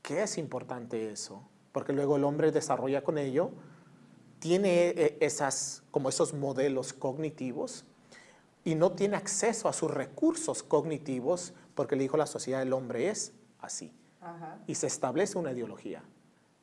[0.04, 1.42] ¿Qué es importante eso?
[1.72, 3.50] Porque luego el hombre desarrolla con ello,
[4.38, 7.86] tiene eh, esas, como esos modelos cognitivos
[8.64, 13.08] y no tiene acceso a sus recursos cognitivos porque le dijo la sociedad el hombre
[13.10, 14.58] es así Ajá.
[14.68, 16.04] y se establece una ideología.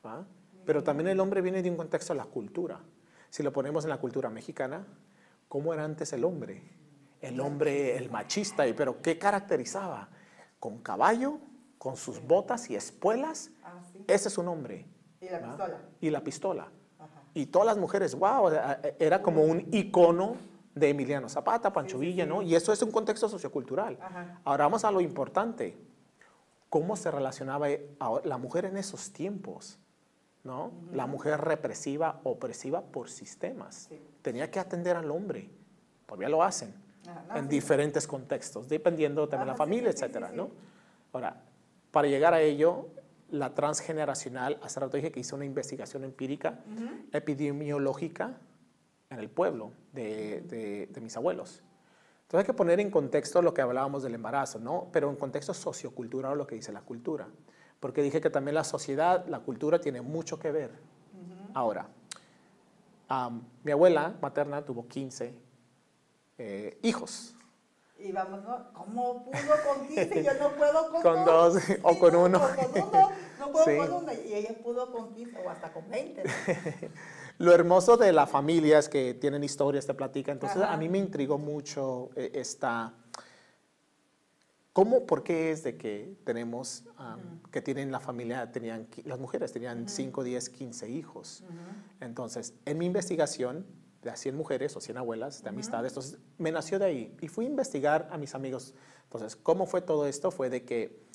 [0.05, 0.25] ¿va?
[0.65, 2.81] Pero también el hombre viene de un contexto de la cultura.
[3.29, 4.85] Si lo ponemos en la cultura mexicana,
[5.47, 6.61] ¿cómo era antes el hombre?
[7.21, 10.09] El hombre, el machista, y- pero ¿qué caracterizaba?
[10.59, 11.39] Con caballo,
[11.77, 13.51] con sus botas y espuelas.
[13.63, 14.03] Ah, sí.
[14.07, 14.85] Ese es un hombre.
[15.21, 15.47] Y la ¿va?
[15.49, 15.81] pistola.
[16.01, 16.71] Y la pistola.
[16.99, 17.23] Ajá.
[17.33, 18.49] Y todas las mujeres, wow,
[18.99, 20.35] era como un icono
[20.75, 22.25] de Emiliano Zapata, Pancho Sí, Villa.
[22.25, 22.41] ¿no?
[22.41, 23.97] Y eso es un contexto sociocultural.
[24.01, 24.41] Ajá.
[24.43, 25.77] Ahora vamos a lo importante.
[26.69, 27.67] ¿Cómo se relacionaba
[28.23, 29.79] la mujer en esos tiempos?
[30.43, 30.73] ¿no?
[30.91, 33.87] La mujer represiva, opresiva por sistemas.
[33.89, 33.99] Sí.
[34.21, 35.49] Tenía que atender al hombre.
[36.05, 36.75] Todavía lo hacen.
[37.07, 37.49] Ajá, no, en sí.
[37.49, 40.31] diferentes contextos, dependiendo también de la sí, familia, etcétera.
[40.33, 40.49] ¿no?
[41.13, 41.41] Ahora,
[41.91, 42.89] para llegar a ello,
[43.29, 46.59] la transgeneracional, hace rato dije que hice una investigación empírica,
[47.13, 48.37] epidemiológica
[49.09, 51.61] en el pueblo de, de- de mis abuelos.
[52.23, 54.87] Entonces hay que poner en contexto lo que hablábamos del embarazo, ¿no?
[54.91, 57.27] Pero en contexto sociocultural lo que dice la cultura.
[57.79, 60.71] Porque dije que también la sociedad, la cultura tiene mucho que ver.
[61.53, 61.87] Ahora,
[63.07, 65.33] am, mi abuela materna tuvo 15
[66.37, 67.35] eh, hijos.
[67.99, 68.73] Y vamos, ¿no?
[68.73, 69.33] ¿Cómo pudo
[69.67, 70.23] con 15?
[70.23, 72.37] Yo no puedo con, Con dos, o Sí, con no, uno.
[72.39, 73.11] o con uno.
[73.39, 73.77] No puedo Sí.
[73.77, 74.11] con uno.
[74.13, 76.23] Y ella pudo con 15 o hasta con 20.
[76.23, 76.29] ¿no?
[77.37, 80.33] Lo hermoso de la familia es que tienen historias, te platican.
[80.33, 80.73] Entonces, Ajá.
[80.73, 82.93] a mí me intrigó mucho eh, esta...
[84.71, 86.83] ¿Cómo, por qué es de que tenemos,
[87.49, 91.43] que tienen la familia, tenían, las mujeres tenían 5, 10, 15 hijos?
[92.01, 93.65] Entonces, en mi investigación
[94.01, 97.29] de a 100 mujeres o 100 abuelas de amistades, entonces me nació de ahí y
[97.29, 98.73] fui a investigar a mis amigos.
[99.03, 100.29] Entonces, ¿cómo fue todo esto?
[100.29, 101.05] Fue de que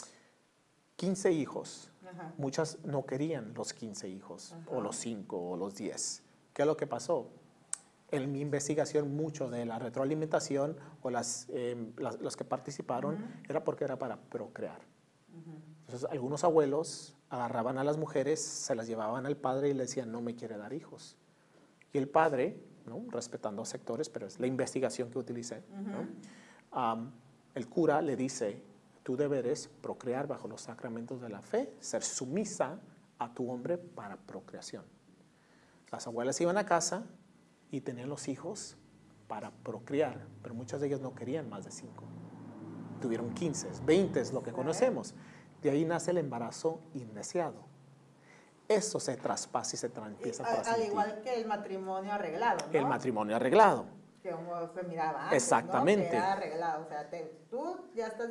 [0.96, 2.34] 15 hijos, Ajá.
[2.38, 6.22] muchas no querían los 15 hijos, o los 5, o los 10.
[6.52, 7.28] ¿Qué es lo que pasó?
[8.10, 13.62] En mi investigación, mucho de la retroalimentación o las, eh, las- los que participaron era
[13.62, 14.80] porque era para procrear.
[15.86, 20.10] Entonces, algunos abuelos agarraban a las mujeres, se las llevaban al padre y le decían,
[20.10, 21.16] no me quiere dar hijos.
[21.92, 23.04] Y el padre, ¿no?
[23.10, 25.62] respetando sectores, pero es la investigación que utilicé,
[27.54, 28.62] el cura le dice,
[29.10, 32.78] tu deber es procrear bajo los sacramentos de la fe, ser sumisa
[33.18, 34.84] a tu hombre para procreación.
[35.90, 37.02] Las abuelas iban a casa
[37.72, 38.76] y tenían los hijos
[39.26, 42.04] para procrear, pero muchas de ellas no querían más de cinco.
[43.00, 45.16] Tuvieron 15, 20 es lo que conocemos.
[45.60, 47.64] De ahí nace el embarazo indeseado.
[48.68, 52.64] Eso se traspasa y se empieza a al, igual que el matrimonio arreglado.
[52.64, 52.78] ¿no?
[52.78, 53.86] El matrimonio arreglado.
[54.22, 56.04] Que como se miraba antes, Exactamente.
[56.04, 56.10] ¿no?
[56.10, 56.84] Que era arreglado.
[56.84, 58.28] O sea, te- tú ya estás.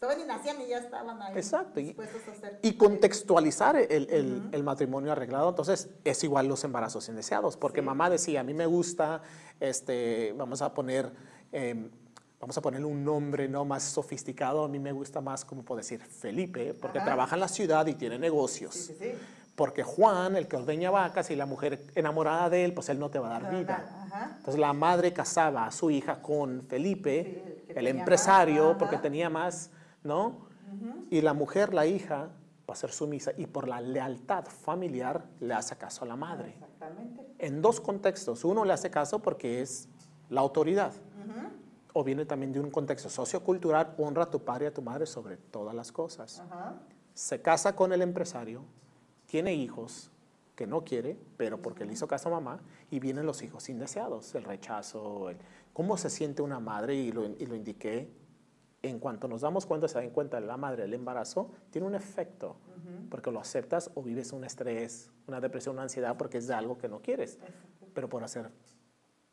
[0.00, 1.32] Todavía ni nacían y ya estaban ahí.
[1.36, 2.58] Exacto, y- dispuestos a hacer.
[2.62, 7.86] Y contextualizar el, el- el matrimonio arreglado, entonces es igual los embarazos indeseados, porque Sí.
[7.86, 9.22] mamá decía, a mí me gusta,
[9.60, 11.10] este, vamos a poner,
[11.52, 11.88] em,
[12.40, 15.78] vamos a ponerle un nombre no más sofisticado, a mí me gusta más, como puedo
[15.78, 17.06] decir, Felipe, porque Ajá.
[17.06, 18.74] trabaja en la ciudad y tiene negocios.
[18.74, 19.12] Sí, sí, sí.
[19.54, 23.08] Porque Juan, el que ordeña vacas y la mujer enamorada de él, pues él no
[23.08, 24.02] te va a dar Ajá, vida.
[24.06, 24.32] ajá.
[24.38, 29.70] Entonces la madre casaba a su hija con Felipe, el empresario, porque tenía más,
[30.04, 30.46] ¿no?
[31.10, 32.30] Y la mujer, la hija,
[32.68, 36.50] va a ser sumisa y por la lealtad familiar le hace caso a la madre.
[36.50, 37.26] Exactamente.
[37.38, 38.44] En dos contextos.
[38.44, 39.88] Uno le hace caso porque es
[40.30, 40.92] la autoridad.
[41.96, 45.06] O viene también de un contexto sociocultural, honra a tu padre y a tu madre
[45.06, 46.42] sobre todas las cosas
[47.14, 48.62] se casa con el empresario,
[49.26, 50.10] tiene hijos
[50.56, 54.34] que no quiere, pero porque le hizo caso a mamá, y vienen los hijos indeseados,
[54.34, 55.36] el rechazo, el-
[55.72, 58.08] cómo se siente una madre, y lo, y lo indiqué
[58.88, 61.94] en cuanto nos damos cuenta, se dan cuenta de la madre del embarazo, tiene un
[61.94, 62.56] efecto,
[63.10, 66.78] porque lo aceptas o vives un estrés, una depresión, una ansiedad, porque es de algo
[66.78, 67.38] que no quieres,
[67.94, 68.50] pero por hacer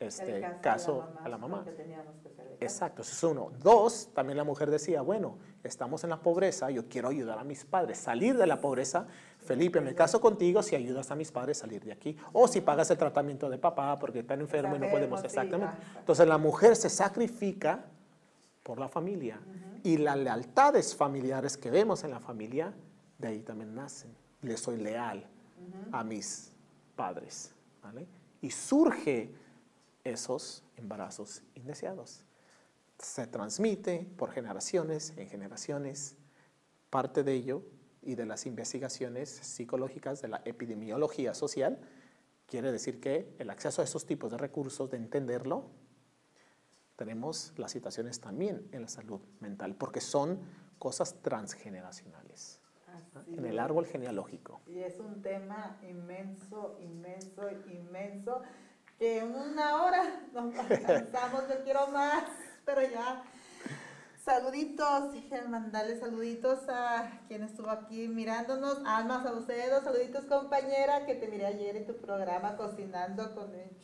[0.06, 1.64] este caso, a la mamá.
[1.64, 2.64] que.
[2.64, 3.50] Exacto, eso es uno.
[3.60, 7.64] Dos, también la mujer decía, bueno, estamos en la pobreza, yo quiero ayudar a mis
[7.64, 9.06] padres, salir de la pobreza.
[9.38, 12.16] Felipe, me caso contigo si ayudas a mis padres a salir de aquí.
[12.32, 15.22] O si pagas el tratamiento de papá porque está enfermo y no podemos.
[15.24, 15.74] Exactamente.
[15.98, 17.84] Entonces la mujer se sacrifica
[18.62, 19.40] por la familia.
[19.82, 22.72] Y las lealtades familiares que vemos en la familia,
[23.18, 24.14] de ahí también nacen.
[24.42, 25.26] Le soy leal
[25.90, 26.52] a mis
[26.96, 27.52] padres.
[27.82, 28.06] ¿vale?
[28.40, 29.30] Y surge
[30.04, 32.24] esos embarazos indeseados.
[32.98, 36.16] Se transmite por generaciones en generaciones.
[36.90, 37.62] Parte de ello
[38.02, 41.78] y de las investigaciones psicológicas de la epidemiología social
[42.46, 45.70] quiere decir que el acceso a esos tipos de recursos, de entenderlo,
[47.02, 50.38] tenemos las situaciones también en la salud mental, porque son
[50.78, 52.60] cosas transgeneracionales.
[53.16, 54.60] Así en el árbol genealógico.
[54.68, 58.42] Y es un tema inmenso, inmenso, inmenso,
[59.00, 62.22] que en una hora nos alcanzamos, yo quiero más,
[62.64, 63.24] pero ya.
[64.24, 71.26] Saluditos, dije mandarle saluditos a quien estuvo aquí mirándonos, Alma Saucedo, saluditos compañera, que te
[71.26, 73.76] miré ayer en tu programa cocinando con el-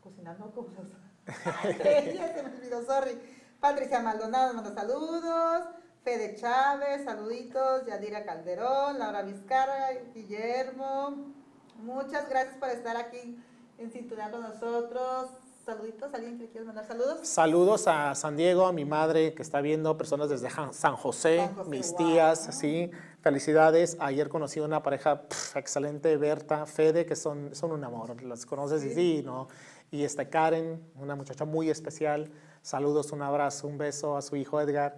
[0.00, 0.94] cocinando con los
[2.14, 3.18] ya se me olvidó, sorry.
[3.60, 5.64] Patricia Maldonado manda saludos.
[6.02, 7.86] Fede Chávez, saluditos.
[7.86, 11.32] Yadira Calderón, Laura Vizcarra, Guillermo.
[11.78, 13.38] Muchas gracias por estar aquí
[13.78, 15.30] en sintonía con nosotros.
[15.64, 17.26] Saluditos, ¿alguien que le quiere mandar saludos?
[17.26, 20.66] Saludos a San Diego, a mi madre que está viendo, personas desde San
[20.96, 21.96] José, San José, mis wow.
[21.96, 22.90] tías, sí,
[23.22, 23.96] felicidades.
[23.98, 25.22] Ayer conocí una pareja
[25.54, 29.48] excelente, Berta, Fede, que son, son un amor, las conoces y sí, ¿no?
[29.90, 32.30] Y esta Karen, una muchacha muy especial.
[32.62, 34.96] Saludos, un abrazo, un beso a su hijo Edgar.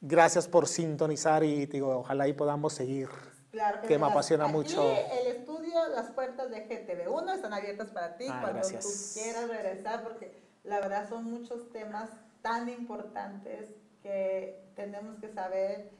[0.00, 3.08] Gracias por sintonizar y digo, ojalá y podamos seguir.
[3.50, 3.94] Claro Que sí.
[3.94, 4.82] me Las- apasiona mucho.
[4.90, 8.84] El estudio, las puertas de GTV1 están abiertas para ti Ah, cuando gracias.
[9.14, 12.10] tú quieras regresar, porque la verdad son muchos temas
[12.42, 13.70] tan importantes
[14.02, 15.90] que tenemos que saber.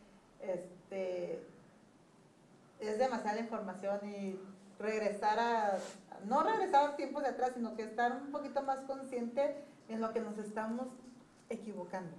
[0.40, 1.40] Este,
[2.80, 4.38] es demasiada información y
[4.78, 5.78] regresar a,
[6.26, 9.56] no regresar a tiempos de atrás, sino que estar un poquito más consciente
[9.88, 10.88] en lo que nos estamos
[11.48, 12.10] equivocando.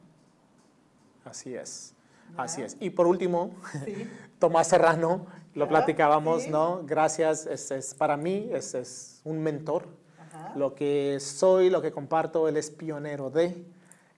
[1.25, 1.93] Así es,
[2.37, 2.77] así es.
[2.79, 3.51] Y por último,
[3.85, 4.09] Sí.
[4.39, 6.49] Tomás Serrano, lo Claro, platicábamos, sí.
[6.49, 6.83] ¿no?
[6.85, 9.87] Gracias, es, es- para mí es, es un mentor.
[10.19, 10.53] Ajá.
[10.55, 13.65] Lo que soy, lo que comparto, él es pionero de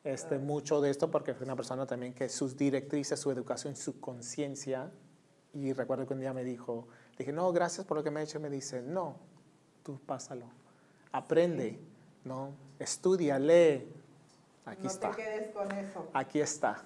[0.03, 3.99] este, mucho de esto porque fue una persona también que sus directrices, su educación, su
[3.99, 4.91] conciencia,
[5.53, 6.87] y recuerdo que un día me dijo,
[7.19, 9.15] dije, no, gracias por lo que me ha hecho, me dice, no,
[9.83, 10.45] tú pásalo,
[11.11, 11.79] aprende,
[12.23, 12.53] ¿no?
[12.79, 13.91] Estudia, lee,
[14.65, 16.07] aquí no está, te quedes con eso.
[16.13, 16.83] aquí está.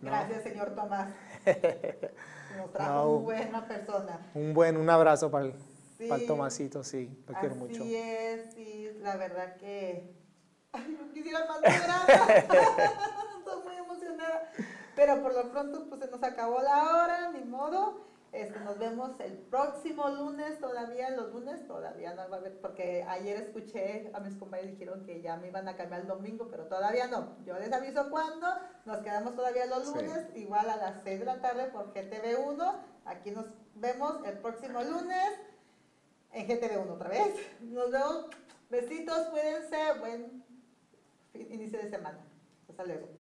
[0.00, 0.10] ¿no?
[0.10, 1.08] Gracias, señor Tomás.
[2.56, 3.08] Nos trajo No.
[3.14, 4.20] muy buena persona.
[4.34, 5.54] Un buen, un abrazo para el,
[5.96, 6.06] Sí.
[6.08, 7.82] para el Tomasito, sí, lo quiero Así mucho.
[7.84, 10.12] es, sí, la verdad que.
[10.72, 11.60] Ay, yo quisiera más.
[13.38, 14.50] Estoy muy emocionada.
[14.96, 18.11] Pero por lo pronto, pues se nos acabó la hora, ni modo.
[18.32, 23.02] Este, nos vemos el próximo lunes, todavía los lunes, todavía no va a haber, porque
[23.06, 26.64] ayer escuché a mis compañeros dijeron que ya me iban a cambiar el domingo, pero
[26.66, 27.36] todavía no.
[27.44, 28.46] Yo les aviso cuándo,
[28.86, 29.94] nos quedamos todavía los Sí.
[29.94, 32.74] lunes, igual a las 6 de la tarde por GTV1.
[33.04, 35.28] Aquí nos vemos el próximo lunes
[36.32, 37.34] en GTV1 otra vez.
[37.60, 38.26] Nos vemos.
[38.70, 39.98] Besitos, cuídense.
[40.00, 40.42] Buen
[41.34, 42.18] fin- inicio de semana.
[42.66, 43.08] Hasta luego.